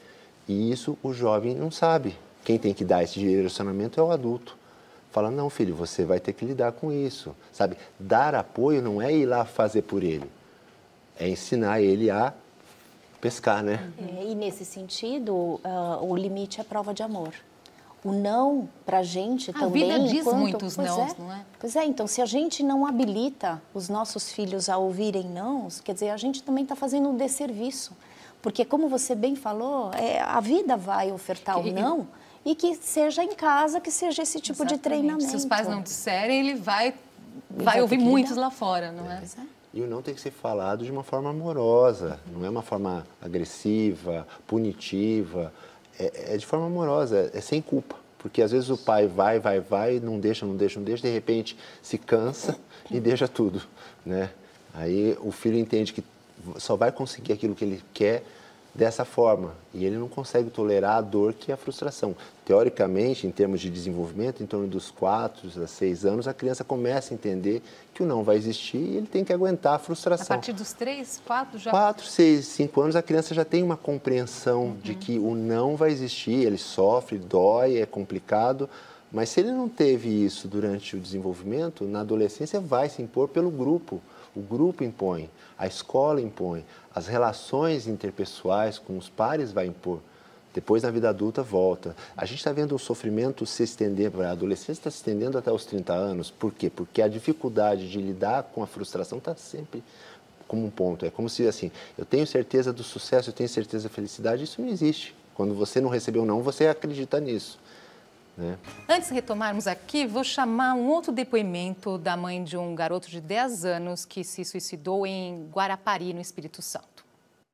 E 0.48 0.72
isso 0.72 0.98
o 1.04 1.12
jovem 1.12 1.54
não 1.54 1.70
sabe. 1.70 2.16
Quem 2.46 2.58
tem 2.58 2.74
que 2.74 2.86
dar 2.86 3.04
esse 3.04 3.20
direcionamento 3.20 4.00
é 4.00 4.04
o 4.04 4.12
adulto. 4.12 4.56
Fala, 5.12 5.30
não, 5.30 5.50
filho, 5.50 5.76
você 5.76 6.06
vai 6.06 6.22
ter 6.22 6.32
que 6.32 6.46
lidar 6.46 6.72
com 6.72 6.90
isso. 6.90 7.36
Sabe? 7.52 7.76
Dar 8.00 8.34
apoio 8.34 8.82
não 8.82 9.02
é 9.02 9.14
ir 9.14 9.26
lá 9.26 9.44
fazer 9.44 9.82
por 9.82 10.04
ele. 10.04 10.30
É 11.20 11.28
ensinar 11.28 11.82
ele 11.82 12.10
a 12.10 12.34
pescar, 13.26 13.64
né? 13.64 13.92
É, 13.98 14.24
e 14.24 14.36
nesse 14.36 14.64
sentido, 14.64 15.34
uh, 15.34 15.60
o 16.02 16.16
limite 16.16 16.62
é 16.62 16.64
prova 16.64 16.94
de 16.94 17.02
amor. 17.02 17.34
O 18.04 18.12
não 18.12 18.70
para 18.86 19.00
a 19.00 19.04
gente 19.04 19.52
também. 19.52 19.90
A 19.92 19.98
vida 19.98 20.08
diz 20.08 20.22
enquanto, 20.22 20.38
muitos 20.38 20.78
não, 20.78 21.02
é, 21.02 21.16
não 21.18 21.34
é? 21.34 21.42
Pois 21.60 21.76
é, 21.76 21.84
então 21.84 22.06
se 22.06 22.22
a 22.22 22.26
gente 22.28 22.62
não 22.62 22.86
habilita 22.86 23.60
os 23.74 23.90
nossos 23.90 24.32
filhos 24.32 24.70
a 24.70 24.78
ouvirem 24.78 25.28
não, 25.28 25.68
quer 25.84 25.94
dizer, 25.94 26.12
a 26.12 26.18
gente 26.18 26.44
também 26.44 26.64
está 26.64 26.76
fazendo 26.76 27.10
um 27.10 27.18
desserviço. 27.18 27.94
Porque, 28.44 28.64
como 28.64 28.88
você 28.88 29.16
bem 29.16 29.36
falou, 29.36 29.90
é, 29.96 30.22
a 30.22 30.40
vida 30.40 30.78
vai 30.78 31.12
ofertar 31.12 31.60
o 31.60 31.72
não 31.72 32.08
e 32.46 32.54
que 32.54 32.76
seja 32.76 33.24
em 33.24 33.34
casa, 33.34 33.82
que 33.82 33.90
seja 33.90 34.22
esse 34.22 34.40
tipo 34.40 34.62
Exatamente. 34.62 34.78
de 34.78 34.84
treinamento. 34.84 35.28
Se 35.28 35.36
os 35.36 35.46
pais 35.46 35.68
não 35.68 35.82
disserem, 35.82 36.42
ele 36.42 36.54
vai 36.54 36.94
vai 37.50 37.82
ouvir 37.82 37.98
muitos 37.98 38.36
lá 38.38 38.52
fora, 38.52 38.92
não 38.92 39.10
é? 39.12 39.24
E 39.76 39.82
o 39.82 39.88
não 39.88 40.02
tem 40.02 40.16
que 40.16 40.22
ser 40.22 40.32
falado 40.32 40.86
de 40.86 40.92
uma 40.92 41.04
forma 41.04 41.30
amorosa, 41.30 42.18
não 42.32 42.46
é 42.46 42.50
uma 42.50 42.62
forma 42.62 43.06
agressiva, 43.22 44.26
punitiva, 44.48 45.52
é, 46.00 46.34
é 46.34 46.38
de 46.38 46.46
forma 46.46 46.68
amorosa, 46.68 47.30
é 47.34 47.42
sem 47.42 47.62
culpa. 47.62 47.98
Porque 48.18 48.42
às 48.42 48.52
vezes 48.52 48.70
o 48.70 48.78
pai 48.78 49.06
vai, 49.06 49.38
vai, 49.38 49.60
vai, 49.60 50.00
não 50.00 50.18
deixa, 50.18 50.46
não 50.46 50.56
deixa, 50.56 50.80
não 50.80 50.86
deixa, 50.86 51.04
de 51.04 51.14
repente 51.14 51.58
se 51.82 51.98
cansa 51.98 52.58
e 52.90 53.02
deixa 53.02 53.28
tudo, 53.28 53.62
né? 54.06 54.32
Aí 54.74 55.18
o 55.20 55.30
filho 55.30 55.58
entende 55.58 55.92
que 55.92 56.04
só 56.58 56.78
vai 56.78 56.94
conseguir 56.94 57.34
aquilo 57.34 57.54
que 57.54 57.66
ele 57.66 57.84
quer 57.94 58.24
dessa 58.76 59.06
forma 59.06 59.54
e 59.74 59.86
ele 59.86 59.98
não 59.98 60.10
consegue 60.10 60.50
tolerar 60.50 60.98
a 60.98 61.02
dor 61.02 61.34
que 61.34 61.50
é 61.50 61.54
a 61.54 61.58
frustração. 61.58 62.14
Teoricamente, 62.44 63.26
em 63.26 63.32
termos 63.32 63.62
de 63.62 63.70
desenvolvimento, 63.70 64.44
em 64.44 64.46
torno 64.46 64.68
dos 64.68 64.92
4 64.92 65.64
a 65.64 65.66
6 65.66 66.06
anos, 66.06 66.28
a 66.28 66.34
criança 66.34 66.64
começa 66.64 67.14
a 67.14 67.16
entender 67.16 67.64
que 67.94 68.04
o 68.04 68.06
não 68.06 68.22
vai 68.22 68.36
existir 68.36 68.78
e 68.78 68.98
ele 68.98 69.08
tem 69.08 69.24
que 69.24 69.32
aguentar 69.32 69.76
a 69.76 69.80
frustração. 69.80 70.26
A 70.26 70.28
partir 70.28 70.52
dos 70.52 70.74
3, 70.74 71.22
4 71.26 71.58
já... 71.58 71.72
4, 71.72 72.06
6, 72.06 72.46
5 72.46 72.82
anos, 72.82 72.96
a 72.98 73.02
criança 73.02 73.34
já 73.34 73.46
tem 73.46 73.64
uma 73.64 73.78
compreensão 73.78 74.66
uhum. 74.66 74.78
de 74.84 74.94
que 74.94 75.18
o 75.18 75.34
não 75.34 75.78
vai 75.78 75.92
existir, 75.92 76.46
ele 76.46 76.58
sofre, 76.58 77.18
dói, 77.18 77.78
é 77.78 77.86
complicado, 77.86 78.70
mas 79.12 79.30
se 79.30 79.40
ele 79.40 79.54
não 79.54 79.70
teve 79.70 80.10
isso 80.10 80.50
durante 80.50 80.98
o 80.98 81.00
desenvolvimento, 81.00 81.86
na 81.86 82.02
adolescência 82.02 82.60
vai 82.60 82.90
se 82.90 83.02
impor 83.02 83.30
pelo 83.30 83.50
grupo. 83.50 84.02
O 84.36 84.42
grupo 84.42 84.84
impõe, 84.84 85.30
a 85.58 85.66
escola 85.66 86.22
impõe, 86.22 86.66
as 86.94 87.08
relações 87.08 87.88
interpessoais 87.88 88.78
com 88.78 88.98
os 88.98 89.08
pares 89.08 89.52
vai 89.52 89.66
impor. 89.66 90.00
Depois, 90.54 90.84
na 90.84 90.90
vida 90.90 91.10
adulta, 91.10 91.44
volta. 91.44 91.94
A 92.16 92.26
gente 92.26 92.38
está 92.38 92.54
vendo 92.54 92.74
o 92.74 92.80
sofrimento 92.80 93.46
se 93.46 93.64
estender 93.64 94.10
para 94.10 94.30
a 94.30 94.32
adolescência, 94.32 94.72
está 94.72 94.92
se 94.92 94.98
estendendo 94.98 95.38
até 95.38 95.52
os 95.52 95.66
30 95.66 95.92
anos. 95.94 96.32
Por 96.32 96.54
quê? 96.54 96.70
Porque 96.70 97.02
a 97.02 97.10
dificuldade 97.10 97.90
de 97.90 98.00
lidar 98.00 98.44
com 98.44 98.64
a 98.64 98.68
frustração 98.68 99.18
está 99.18 99.36
sempre 99.36 99.84
como 100.48 100.66
um 100.66 100.70
ponto. 100.70 101.06
É 101.06 101.10
como 101.10 101.28
se, 101.28 101.46
assim, 101.46 101.72
eu 101.98 102.06
tenho 102.06 102.26
certeza 102.26 102.72
do 102.72 102.84
sucesso, 102.84 103.30
eu 103.30 103.34
tenho 103.34 103.50
certeza 103.50 103.90
da 103.90 103.94
felicidade. 103.94 104.46
Isso 104.46 104.62
não 104.62 104.70
existe. 104.70 105.14
Quando 105.34 105.54
você 105.54 105.82
não 105.82 105.90
recebeu 105.90 106.26
não, 106.26 106.42
você 106.42 106.68
acredita 106.68 107.20
nisso. 107.20 107.60
Né? 108.38 108.58
Antes 108.88 109.10
de 109.10 109.14
retomarmos 109.14 109.66
aqui, 109.68 110.06
vou 110.06 110.24
chamar 110.24 110.74
um 110.74 110.88
outro 110.88 111.12
depoimento 111.12 111.98
da 111.98 112.18
mãe 112.18 112.44
de 112.44 112.58
um 112.58 112.76
garoto 112.76 113.10
de 113.10 113.22
10 113.22 113.66
anos 113.66 114.06
que 114.06 114.24
se 114.24 114.44
suicidou 114.44 115.08
em 115.08 115.48
Guarapari, 115.50 116.14
no 116.14 116.22
Espírito 116.22 116.62
Santo. 116.62 117.06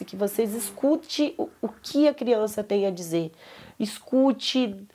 Que 0.05 0.15
vocês 0.15 0.55
escute 0.55 1.35
o, 1.37 1.47
o 1.61 1.69
que 1.69 2.07
a 2.07 2.13
criança 2.13 2.63
tem 2.63 2.87
a 2.87 2.91
dizer. 2.91 3.31
Escute, 3.79 4.87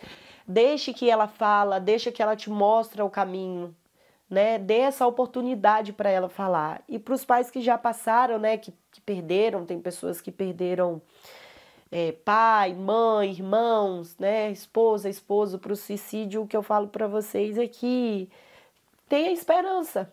deixe 0.47 0.93
que 0.93 1.09
ela 1.09 1.29
fala, 1.29 1.79
deixe 1.79 2.11
que 2.11 2.21
ela 2.21 2.35
te 2.35 2.51
mostre 2.51 3.01
o 3.01 3.09
caminho. 3.09 3.75
Né, 4.29 4.59
dê 4.59 4.79
essa 4.79 5.07
oportunidade 5.07 5.93
para 5.93 6.11
ela 6.11 6.29
falar. 6.29 6.83
E 6.89 6.99
para 6.99 7.15
os 7.15 7.25
pais 7.25 7.49
que 7.49 7.61
já 7.61 7.79
passaram, 7.79 8.41
né, 8.41 8.57
que, 8.57 8.75
que 8.91 9.01
perderam, 9.01 9.65
tem 9.65 9.79
pessoas 9.79 10.21
que 10.21 10.33
perderam 10.33 11.01
é, 11.91 12.13
pai, 12.13 12.75
mãe, 12.75 13.31
irmãos, 13.31 14.17
né, 14.19 14.51
esposa, 14.51 15.09
esposo 15.09 15.59
para 15.59 15.73
o 15.73 15.77
suicídio, 15.77 16.43
o 16.43 16.47
que 16.47 16.57
eu 16.57 16.63
falo 16.63 16.89
para 16.89 17.07
vocês 17.07 17.59
é 17.59 17.67
que 17.67 18.29
tenha 19.09 19.31
esperança. 19.33 20.13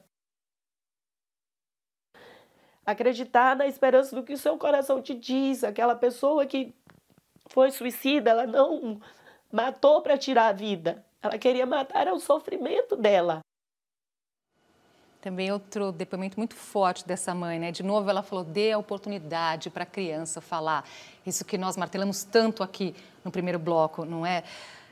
Acreditar 2.86 3.55
na 3.55 3.65
esperança 3.65 4.15
do 4.15 4.23
que 4.23 4.33
o 4.33 4.38
seu 4.38 4.57
coração 4.57 5.01
te 5.01 5.13
diz. 5.15 5.63
Aquela 5.63 5.95
pessoa 5.95 6.45
que 6.45 6.75
foi 7.49 7.71
suicida, 7.71 8.31
ela 8.31 8.45
não 8.45 8.99
matou 9.51 10.01
para 10.01 10.17
tirar 10.17 10.47
a 10.47 10.53
vida. 10.53 11.05
Ela 11.21 11.38
queria 11.38 11.65
matar 11.65 12.07
o 12.12 12.19
sofrimento 12.19 12.97
dela. 12.97 13.39
Também 15.23 15.49
outro 15.53 15.93
depoimento 15.93 16.38
muito 16.38 16.53
forte 16.53 17.07
dessa 17.07 17.33
mãe, 17.33 17.57
né? 17.57 17.71
De 17.71 17.81
novo, 17.81 18.09
ela 18.09 18.21
falou: 18.21 18.43
dê 18.43 18.73
a 18.73 18.77
oportunidade 18.77 19.69
para 19.69 19.83
a 19.83 19.86
criança 19.86 20.41
falar. 20.41 20.86
Isso 21.25 21.45
que 21.45 21.57
nós 21.57 21.77
martelamos 21.77 22.25
tanto 22.25 22.62
aqui 22.62 22.93
no 23.23 23.31
primeiro 23.31 23.57
bloco, 23.57 24.03
não 24.03 24.25
é? 24.25 24.43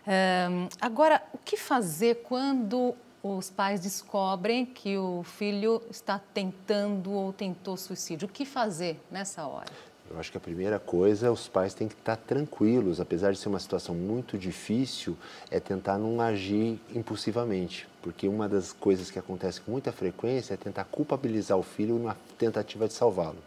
Um, 0.08 0.70
agora, 0.80 1.22
o 1.34 1.38
que 1.38 1.58
fazer 1.58 2.24
quando 2.24 2.96
os 3.22 3.50
pais 3.50 3.82
descobrem 3.82 4.66
que 4.66 4.98
o 4.98 5.22
filho 5.24 5.84
está 5.92 6.18
tentando 6.18 7.12
ou 7.12 7.34
tentou 7.34 7.76
suicídio? 7.76 8.26
O 8.26 8.32
que 8.32 8.46
fazer 8.46 9.04
nessa 9.12 9.46
hora? 9.46 9.91
Eu 10.14 10.20
acho 10.20 10.30
que 10.30 10.38
a 10.38 10.42
primeira 10.42 10.78
coisa, 10.78 11.32
os 11.32 11.48
pais 11.48 11.74
têm 11.74 11.88
que 11.88 11.94
estar 11.94 12.18
tranquilos, 12.18 13.00
apesar 13.00 13.32
de 13.32 13.40
ser 13.40 13.48
uma 13.48 13.60
situação 13.60 13.96
muito 13.96 14.38
difícil, 14.38 15.16
é 15.50 15.58
tentar 15.58 15.98
não 15.98 16.20
agir 16.20 16.78
impulsivamente, 16.94 17.88
porque 18.02 18.28
uma 18.28 18.50
das 18.50 18.74
coisas 18.74 19.10
que 19.10 19.18
acontece 19.18 19.62
com 19.62 19.72
muita 19.72 19.94
frequência 19.94 20.54
é 20.54 20.58
tentar 20.58 20.84
culpabilizar 20.84 21.58
o 21.58 21.64
filho 21.64 21.96
numa 21.96 22.18
tentativa 22.38 22.90
de 22.90 22.94
salvá-lo. 22.94 23.38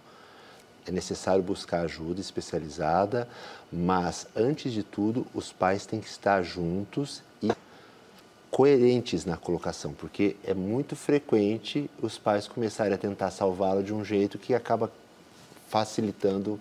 É 0.87 0.91
necessário 0.91 1.43
buscar 1.43 1.83
ajuda 1.83 2.23
especializada, 2.23 3.29
mas 3.71 4.27
antes 4.35 4.73
de 4.73 4.83
tudo, 4.83 5.27
os 5.35 5.53
pais 5.53 5.85
têm 5.85 6.01
que 6.01 6.09
estar 6.09 6.43
juntos 6.43 7.23
e 7.43 7.51
coerentes 8.51 9.27
na 9.27 9.37
colocação, 9.37 9.93
porque 9.93 10.37
é 10.43 10.55
muito 10.55 10.97
frequente 10.97 11.91
os 12.01 12.17
pais 12.17 12.49
começarem 12.49 12.95
a 12.95 12.99
tentar 12.99 13.31
salvá-lo 13.31 13.83
de 13.83 13.93
um 13.93 14.03
jeito 14.03 14.39
que 14.39 14.55
acaba 14.55 14.91
facilitando 15.67 16.61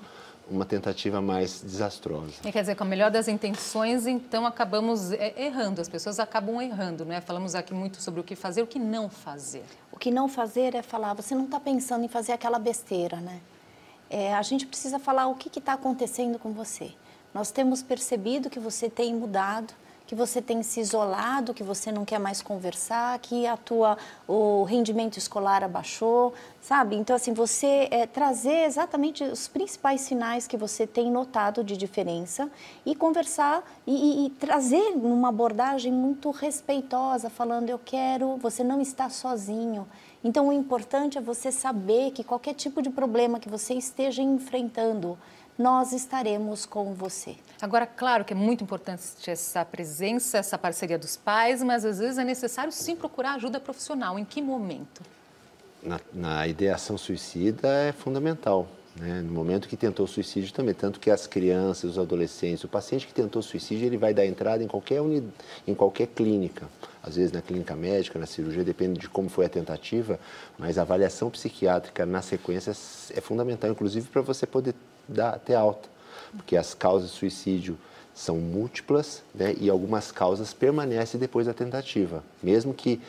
uma 0.50 0.66
tentativa 0.66 1.22
mais 1.22 1.62
desastrosa. 1.62 2.34
E 2.44 2.52
quer 2.52 2.62
dizer, 2.62 2.76
com 2.76 2.84
a 2.84 2.88
melhor 2.88 3.10
das 3.10 3.28
intenções, 3.28 4.06
então 4.06 4.46
acabamos 4.46 5.12
é, 5.12 5.34
errando, 5.38 5.82
as 5.82 5.88
pessoas 5.88 6.20
acabam 6.20 6.62
errando, 6.62 7.06
né? 7.06 7.22
Falamos 7.22 7.56
aqui 7.56 7.74
muito 7.74 8.02
sobre 8.02 8.20
o 8.20 8.24
que 8.24 8.36
fazer, 8.36 8.62
o 8.62 8.68
que 8.68 8.80
não 8.80 9.10
fazer. 9.10 9.64
O 9.92 9.98
que 9.98 10.12
não 10.12 10.28
fazer 10.28 10.76
é 10.76 10.82
falar, 10.82 11.14
você 11.14 11.34
não 11.34 11.46
está 11.46 11.60
pensando 11.60 12.04
em 12.04 12.08
fazer 12.08 12.34
aquela 12.34 12.60
besteira, 12.60 13.18
né? 13.18 13.40
É, 14.10 14.34
a 14.34 14.42
gente 14.42 14.68
precisa 14.68 15.00
falar 15.00 15.28
o 15.28 15.36
que 15.36 15.58
está 15.58 15.74
acontecendo 15.74 16.38
com 16.38 16.52
você. 16.52 16.92
Nós 17.34 17.50
temos 17.50 17.82
percebido 17.82 18.50
que 18.50 18.60
você 18.60 18.90
tem 18.90 19.16
mudado, 19.16 19.74
que 20.14 20.16
você 20.16 20.44
tem 20.44 20.62
se 20.62 20.80
isolado, 20.80 21.56
que 21.56 21.64
você 21.64 21.92
não 21.92 22.06
quer 22.06 22.20
mais 22.20 22.40
conversar, 22.40 23.18
que 23.18 23.48
a 23.48 23.58
tua, 23.58 23.98
o 24.28 24.62
rendimento 24.62 25.18
escolar 25.18 25.64
abaixou, 25.64 26.36
sabe? 26.62 26.96
Então, 26.96 27.16
assim, 27.16 27.34
você 27.34 27.88
é, 27.90 28.06
trazer 28.06 28.66
exatamente 28.66 29.24
os 29.24 29.48
principais 29.48 30.02
sinais 30.02 30.46
que 30.46 30.56
você 30.56 30.86
tem 30.86 31.10
notado 31.10 31.64
de 31.64 31.76
diferença 31.76 32.48
e 32.86 32.94
conversar 32.94 33.64
e, 33.88 33.96
e, 33.96 34.26
e 34.28 34.30
trazer 34.30 34.94
uma 34.96 35.30
abordagem 35.30 35.92
muito 35.92 36.30
respeitosa, 36.30 37.28
falando, 37.28 37.70
eu 37.70 37.80
quero, 37.84 38.38
você 38.38 38.64
não 38.64 38.80
está 38.80 39.10
sozinho. 39.10 39.88
Então, 40.24 40.50
o 40.50 40.54
importante 40.54 41.18
é 41.18 41.22
você 41.22 41.52
saber 41.52 42.12
que 42.12 42.24
qualquer 42.24 42.54
tipo 42.54 42.84
de 42.84 42.92
problema 42.92 43.40
que 43.40 43.50
você 43.50 43.74
esteja 43.74 44.22
enfrentando, 44.22 45.18
nós 45.58 45.94
estaremos 45.94 46.66
com 46.66 46.94
você. 46.94 47.36
Agora, 47.62 47.86
claro 47.86 48.26
que 48.26 48.34
é 48.34 48.36
muito 48.36 48.64
importante 48.64 49.04
essa 49.28 49.64
presença, 49.64 50.38
essa 50.38 50.58
parceria 50.58 50.98
dos 50.98 51.16
pais, 51.16 51.62
mas 51.64 51.86
às 51.86 52.00
vezes 52.00 52.18
é 52.18 52.24
necessário 52.24 52.72
sim 52.72 52.96
procurar 52.96 53.36
ajuda 53.36 53.60
profissional. 53.60 54.18
Em 54.18 54.26
que 54.26 54.42
momento? 54.42 55.02
Na, 55.82 56.00
na 56.14 56.48
ideação 56.48 56.98
suicida 56.98 57.68
é 57.70 57.92
fundamental. 57.92 58.68
Né? 58.96 59.22
No 59.22 59.32
momento 59.32 59.68
que 59.68 59.76
tentou 59.76 60.06
suicídio 60.06 60.54
também, 60.54 60.74
tanto 60.74 61.00
que 61.00 61.10
as 61.10 61.26
crianças, 61.26 61.92
os 61.92 62.00
adolescentes, 62.00 62.64
o 62.64 62.68
paciente 62.68 63.08
que 63.08 63.14
tentou 63.14 63.42
suicídio, 63.42 63.86
ele 63.86 63.98
vai 63.98 64.14
dar 64.14 64.26
entrada 64.26 64.64
em 64.64 64.68
qualquer, 64.68 65.02
uni, 65.02 65.28
em 65.68 65.74
qualquer 65.74 66.08
clínica, 66.08 66.68
às 67.02 67.16
vezes 67.16 67.32
na 67.32 67.42
clínica 67.42 67.76
médica, 67.76 68.20
na 68.20 68.26
cirurgia, 68.26 68.64
depende 68.64 69.00
de 69.00 69.10
como 69.10 69.30
foi 69.30 69.46
a 69.46 69.50
tentativa, 69.50 70.20
mas 70.58 70.78
a 70.78 70.84
avaliação 70.84 71.30
psiquiátrica 71.30 72.06
na 72.06 72.22
sequência 72.22 72.72
é 72.72 73.22
fundamental, 73.22 73.70
inclusive 73.70 74.08
para 74.10 74.22
você 74.22 74.46
poder 74.46 74.76
dar, 75.08 75.40
ter 75.40 75.56
alta, 75.56 75.90
porque 76.36 76.56
as 76.56 76.74
causas 76.74 77.12
de 77.12 77.16
suicídio 77.16 77.78
são 78.14 78.38
múltiplas 78.38 79.24
né, 79.34 79.56
e 79.60 79.70
algumas 79.70 80.12
causas 80.12 80.54
permanecem 80.54 81.20
depois 81.20 81.48
da 81.48 81.54
tentativa, 81.54 82.24
mesmo 82.42 82.74
que 82.74 83.02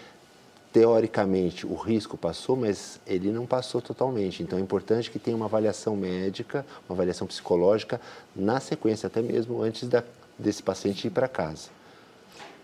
teoricamente 0.72 1.64
o 1.64 1.74
risco 1.76 2.16
passou, 2.16 2.56
mas 2.56 2.98
ele 3.06 3.30
não 3.30 3.46
passou 3.46 3.80
totalmente. 3.80 4.42
Então 4.42 4.58
é 4.58 4.62
importante 4.62 5.08
que 5.08 5.20
tenha 5.20 5.36
uma 5.36 5.46
avaliação 5.46 5.94
médica, 5.94 6.66
uma 6.88 6.96
avaliação 6.96 7.28
psicológica 7.28 8.00
na 8.34 8.58
sequência, 8.58 9.06
até 9.06 9.22
mesmo 9.22 9.62
antes 9.62 9.88
da, 9.88 10.02
desse 10.36 10.62
paciente 10.62 11.06
ir 11.06 11.10
para 11.10 11.28
casa. 11.28 11.68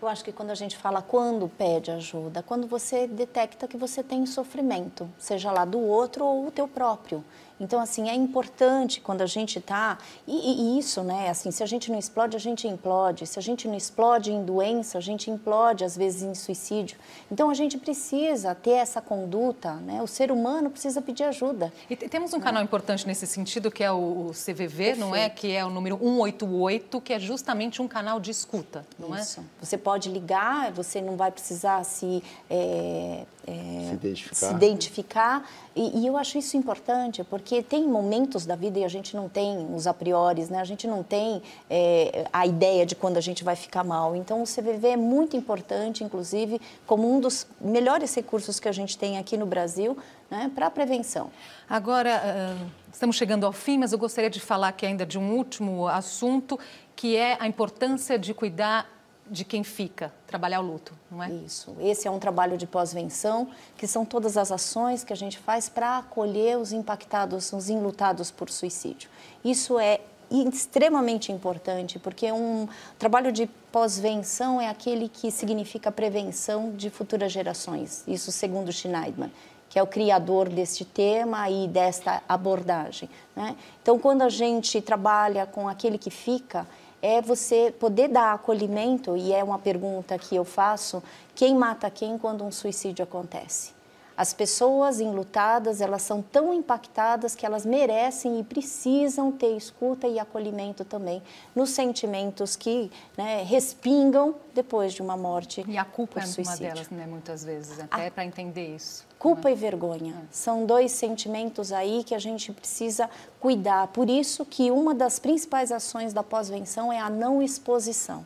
Eu 0.01 0.07
acho 0.07 0.25
que 0.25 0.31
quando 0.31 0.49
a 0.49 0.55
gente 0.55 0.75
fala 0.75 1.01
quando 1.01 1.47
pede 1.47 1.91
ajuda, 1.91 2.41
quando 2.41 2.65
você 2.65 3.07
detecta 3.07 3.67
que 3.67 3.77
você 3.77 4.01
tem 4.01 4.25
sofrimento, 4.25 5.07
seja 5.17 5.51
lá 5.51 5.63
do 5.63 5.79
outro 5.79 6.25
ou 6.25 6.47
o 6.47 6.51
teu 6.51 6.67
próprio. 6.67 7.23
Então, 7.61 7.79
assim, 7.79 8.09
é 8.09 8.15
importante 8.15 8.99
quando 8.99 9.21
a 9.21 9.27
gente 9.27 9.59
está. 9.59 9.99
E, 10.27 10.75
e, 10.75 10.79
isso, 10.79 11.03
né? 11.03 11.29
Assim, 11.29 11.51
se 11.51 11.61
a 11.61 11.65
gente 11.67 11.91
não 11.91 11.99
explode, 11.99 12.35
a 12.35 12.39
gente 12.39 12.67
implode. 12.67 13.27
Se 13.27 13.37
a 13.37 13.41
gente 13.41 13.67
não 13.67 13.75
explode 13.75 14.31
em 14.31 14.43
doença, 14.43 14.97
a 14.97 15.01
gente 15.01 15.29
implode, 15.29 15.85
às 15.85 15.95
vezes, 15.95 16.23
em 16.23 16.33
suicídio. 16.33 16.97
Então, 17.31 17.51
a 17.51 17.53
gente 17.53 17.77
precisa 17.77 18.55
ter 18.55 18.71
essa 18.71 18.99
conduta, 18.99 19.73
né? 19.75 20.01
O 20.01 20.07
ser 20.07 20.31
humano 20.31 20.71
precisa 20.71 21.03
pedir 21.03 21.23
ajuda. 21.25 21.71
E 21.87 21.95
temos 21.95 22.33
um 22.33 22.39
né? 22.39 22.43
canal 22.43 22.63
importante 22.63 23.05
nesse 23.05 23.27
sentido, 23.27 23.69
que 23.69 23.83
é 23.83 23.91
o 23.91 24.31
CVV, 24.31 24.55
Perfeito. 24.55 24.99
não 24.99 25.15
é? 25.15 25.29
Que 25.29 25.51
é 25.55 25.63
o 25.63 25.69
número 25.69 25.97
188, 25.97 26.99
que 27.01 27.13
é 27.13 27.19
justamente 27.19 27.79
um 27.81 27.87
canal 27.87 28.19
de 28.19 28.31
escuta, 28.31 28.83
não 28.97 29.15
isso. 29.15 29.39
é? 29.39 29.43
Você 29.63 29.77
pode 29.77 30.09
ligar, 30.09 30.71
você 30.71 30.99
não 30.99 31.15
vai 31.15 31.31
precisar 31.31 31.83
se. 31.83 32.23
É, 32.49 33.25
é, 33.47 33.85
se 33.87 33.93
identificar. 33.93 34.35
Se 34.35 34.53
identificar. 34.53 35.49
E, 35.75 35.99
e, 35.99 36.07
eu 36.07 36.17
acho 36.17 36.37
isso 36.37 36.57
importante, 36.57 37.23
porque 37.23 37.50
tem 37.59 37.87
momentos 37.87 38.45
da 38.45 38.55
vida 38.55 38.77
e 38.77 38.83
a 38.83 38.87
gente 38.87 39.15
não 39.15 39.27
tem 39.27 39.67
os 39.73 39.87
a 39.87 39.93
priori, 39.95 40.45
né? 40.51 40.59
a 40.59 40.63
gente 40.63 40.85
não 40.85 41.01
tem 41.01 41.41
é, 41.67 42.27
a 42.31 42.45
ideia 42.45 42.85
de 42.85 42.95
quando 42.95 43.17
a 43.17 43.21
gente 43.21 43.43
vai 43.43 43.55
ficar 43.55 43.83
mal. 43.83 44.15
Então, 44.15 44.43
o 44.43 44.45
CVV 44.45 44.89
é 44.89 44.97
muito 44.97 45.35
importante, 45.35 46.03
inclusive, 46.03 46.61
como 46.85 47.11
um 47.11 47.19
dos 47.19 47.47
melhores 47.59 48.13
recursos 48.13 48.59
que 48.59 48.69
a 48.69 48.71
gente 48.71 48.95
tem 48.95 49.17
aqui 49.17 49.35
no 49.35 49.47
Brasil 49.47 49.97
né, 50.29 50.51
para 50.53 50.67
a 50.67 50.69
prevenção. 50.69 51.31
Agora, 51.67 52.21
uh, 52.21 52.71
estamos 52.93 53.15
chegando 53.15 53.45
ao 53.45 53.51
fim, 53.51 53.79
mas 53.79 53.91
eu 53.91 53.97
gostaria 53.97 54.29
de 54.29 54.39
falar 54.39 54.67
aqui 54.67 54.85
ainda 54.85 55.05
de 55.05 55.17
um 55.17 55.33
último 55.33 55.87
assunto, 55.87 56.59
que 56.95 57.15
é 57.15 57.37
a 57.39 57.47
importância 57.47 58.19
de 58.19 58.33
cuidar 58.33 59.00
de 59.29 59.45
quem 59.45 59.63
fica, 59.63 60.11
trabalhar 60.27 60.59
o 60.59 60.63
luto, 60.63 60.93
não 61.09 61.23
é? 61.23 61.31
Isso. 61.31 61.75
Esse 61.79 62.07
é 62.07 62.11
um 62.11 62.19
trabalho 62.19 62.57
de 62.57 62.67
pós-venção, 62.67 63.47
que 63.77 63.87
são 63.87 64.05
todas 64.05 64.35
as 64.35 64.51
ações 64.51 65.03
que 65.03 65.13
a 65.13 65.15
gente 65.15 65.37
faz 65.37 65.69
para 65.69 65.99
acolher 65.99 66.57
os 66.57 66.71
impactados, 66.71 67.53
os 67.53 67.69
enlutados 67.69 68.29
por 68.29 68.49
suicídio. 68.49 69.09
Isso 69.43 69.79
é 69.79 70.01
extremamente 70.29 71.31
importante, 71.31 71.99
porque 71.99 72.31
um 72.31 72.67
trabalho 72.97 73.31
de 73.31 73.47
pós-venção 73.71 74.61
é 74.61 74.69
aquele 74.69 75.09
que 75.09 75.29
significa 75.29 75.91
prevenção 75.91 76.71
de 76.71 76.89
futuras 76.89 77.31
gerações. 77.31 78.03
Isso 78.07 78.31
segundo 78.31 78.71
Schneidman, 78.71 79.31
que 79.69 79.77
é 79.77 79.83
o 79.83 79.87
criador 79.87 80.49
deste 80.49 80.85
tema 80.85 81.49
e 81.49 81.67
desta 81.67 82.21
abordagem. 82.27 83.09
Né? 83.35 83.55
Então, 83.81 83.99
quando 83.99 84.21
a 84.21 84.29
gente 84.29 84.81
trabalha 84.81 85.45
com 85.45 85.67
aquele 85.67 85.97
que 85.97 86.09
fica, 86.09 86.65
é 87.01 87.21
você 87.21 87.73
poder 87.79 88.07
dar 88.07 88.33
acolhimento, 88.33 89.17
e 89.17 89.33
é 89.33 89.43
uma 89.43 89.57
pergunta 89.57 90.17
que 90.17 90.35
eu 90.35 90.45
faço, 90.45 91.01
quem 91.33 91.55
mata 91.55 91.89
quem 91.89 92.17
quando 92.17 92.43
um 92.43 92.51
suicídio 92.51 93.03
acontece? 93.03 93.80
As 94.21 94.33
pessoas 94.33 94.99
enlutadas, 94.99 95.81
elas 95.81 96.03
são 96.03 96.21
tão 96.21 96.53
impactadas 96.53 97.33
que 97.33 97.43
elas 97.43 97.65
merecem 97.65 98.39
e 98.39 98.43
precisam 98.43 99.31
ter 99.31 99.57
escuta 99.57 100.07
e 100.07 100.19
acolhimento 100.19 100.85
também 100.85 101.23
nos 101.55 101.71
sentimentos 101.71 102.55
que 102.55 102.91
né, 103.17 103.41
respingam 103.41 104.35
depois 104.53 104.93
de 104.93 105.01
uma 105.01 105.17
morte 105.17 105.65
E 105.67 105.75
a 105.75 105.83
culpa 105.83 106.19
é 106.19 106.25
suicídio. 106.27 106.67
uma 106.67 106.73
delas, 106.75 106.89
né, 106.91 107.07
muitas 107.07 107.43
vezes, 107.43 107.79
até 107.79 108.05
a... 108.05 108.11
para 108.11 108.23
entender 108.23 108.75
isso. 108.75 109.07
Culpa 109.17 109.49
né? 109.49 109.55
e 109.55 109.57
vergonha 109.57 110.13
é. 110.15 110.25
são 110.29 110.67
dois 110.67 110.91
sentimentos 110.91 111.71
aí 111.71 112.03
que 112.03 112.13
a 112.13 112.19
gente 112.19 112.51
precisa 112.51 113.09
cuidar. 113.39 113.87
Por 113.87 114.07
isso 114.07 114.45
que 114.45 114.69
uma 114.69 114.93
das 114.93 115.17
principais 115.17 115.71
ações 115.71 116.13
da 116.13 116.21
pós-venção 116.21 116.93
é 116.93 116.99
a 116.99 117.09
não 117.09 117.41
exposição, 117.41 118.23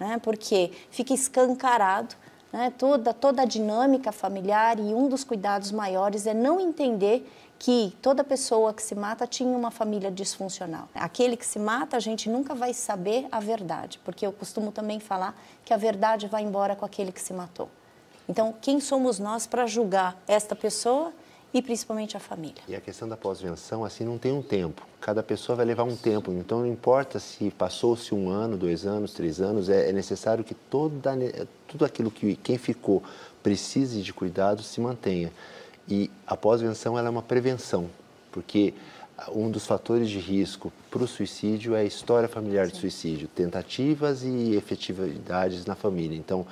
né? 0.00 0.18
porque 0.22 0.72
fica 0.90 1.12
escancarado 1.12 2.16
né, 2.56 2.72
toda, 2.78 3.12
toda 3.12 3.42
a 3.42 3.44
dinâmica 3.44 4.10
familiar 4.10 4.78
e 4.78 4.94
um 4.94 5.10
dos 5.10 5.22
cuidados 5.22 5.70
maiores 5.70 6.26
é 6.26 6.32
não 6.32 6.58
entender 6.58 7.30
que 7.58 7.94
toda 8.00 8.24
pessoa 8.24 8.72
que 8.72 8.82
se 8.82 8.94
mata 8.94 9.26
tinha 9.26 9.54
uma 9.54 9.70
família 9.70 10.10
disfuncional. 10.10 10.88
Aquele 10.94 11.36
que 11.36 11.44
se 11.44 11.58
mata, 11.58 11.98
a 11.98 12.00
gente 12.00 12.30
nunca 12.30 12.54
vai 12.54 12.72
saber 12.72 13.26
a 13.30 13.40
verdade, 13.40 14.00
porque 14.02 14.26
eu 14.26 14.32
costumo 14.32 14.72
também 14.72 14.98
falar 14.98 15.34
que 15.66 15.74
a 15.74 15.76
verdade 15.76 16.28
vai 16.28 16.42
embora 16.42 16.74
com 16.74 16.84
aquele 16.86 17.12
que 17.12 17.20
se 17.20 17.34
matou. 17.34 17.68
Então, 18.26 18.54
quem 18.60 18.80
somos 18.80 19.18
nós 19.18 19.46
para 19.46 19.66
julgar 19.66 20.16
esta 20.26 20.56
pessoa 20.56 21.12
e 21.56 21.62
principalmente 21.62 22.18
a 22.18 22.20
família. 22.20 22.62
E 22.68 22.76
a 22.76 22.80
questão 22.82 23.08
da 23.08 23.16
pós-venção, 23.16 23.82
assim, 23.82 24.04
não 24.04 24.18
tem 24.18 24.30
um 24.30 24.42
tempo. 24.42 24.86
Cada 25.00 25.22
pessoa 25.22 25.56
vai 25.56 25.64
levar 25.64 25.84
um 25.84 25.96
tempo. 25.96 26.30
Então, 26.30 26.60
não 26.60 26.66
importa 26.66 27.18
se 27.18 27.50
passou-se 27.50 28.14
um 28.14 28.28
ano, 28.28 28.58
dois 28.58 28.84
anos, 28.84 29.14
três 29.14 29.40
anos, 29.40 29.70
é, 29.70 29.88
é 29.88 29.92
necessário 29.92 30.44
que 30.44 30.52
toda, 30.52 31.16
tudo 31.66 31.86
aquilo 31.86 32.10
que 32.10 32.36
quem 32.36 32.58
ficou 32.58 33.02
precise 33.42 34.02
de 34.02 34.12
cuidado 34.12 34.62
se 34.62 34.82
mantenha. 34.82 35.32
E 35.88 36.10
a 36.26 36.36
pós-venção 36.36 36.98
é 36.98 37.08
uma 37.08 37.22
prevenção, 37.22 37.88
porque 38.30 38.74
um 39.34 39.50
dos 39.50 39.64
fatores 39.64 40.10
de 40.10 40.18
risco 40.18 40.70
para 40.90 41.04
o 41.04 41.08
suicídio 41.08 41.74
é 41.74 41.80
a 41.80 41.84
história 41.84 42.28
familiar 42.28 42.66
Sim. 42.66 42.72
de 42.72 42.78
suicídio, 42.80 43.28
tentativas 43.28 44.22
e 44.22 44.54
efetividades 44.54 45.64
na 45.64 45.74
família. 45.74 46.18
Então, 46.18 46.46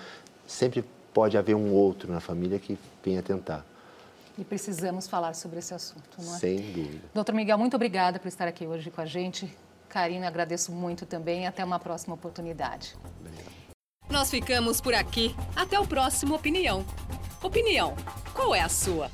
sempre 0.46 0.82
pode 1.12 1.36
haver 1.36 1.54
um 1.54 1.74
outro 1.74 2.10
na 2.10 2.20
família 2.20 2.58
que 2.58 2.78
venha 3.04 3.22
tentar. 3.22 3.66
E 4.36 4.44
precisamos 4.44 5.06
falar 5.06 5.34
sobre 5.34 5.60
esse 5.60 5.72
assunto, 5.72 6.20
não 6.20 6.34
é? 6.34 6.38
Sem 6.38 6.56
dúvida. 6.56 7.00
Doutor 7.14 7.34
Miguel, 7.34 7.56
muito 7.56 7.74
obrigada 7.76 8.18
por 8.18 8.26
estar 8.26 8.48
aqui 8.48 8.66
hoje 8.66 8.90
com 8.90 9.00
a 9.00 9.06
gente. 9.06 9.56
Karina, 9.88 10.26
agradeço 10.26 10.72
muito 10.72 11.06
também. 11.06 11.46
Até 11.46 11.64
uma 11.64 11.78
próxima 11.78 12.14
oportunidade. 12.14 12.96
Obrigado. 13.20 13.54
Nós 14.10 14.30
ficamos 14.30 14.80
por 14.80 14.92
aqui. 14.92 15.34
Até 15.54 15.78
o 15.78 15.86
próximo 15.86 16.34
Opinião. 16.34 16.84
Opinião, 17.42 17.94
qual 18.34 18.54
é 18.54 18.60
a 18.60 18.68
sua? 18.68 19.10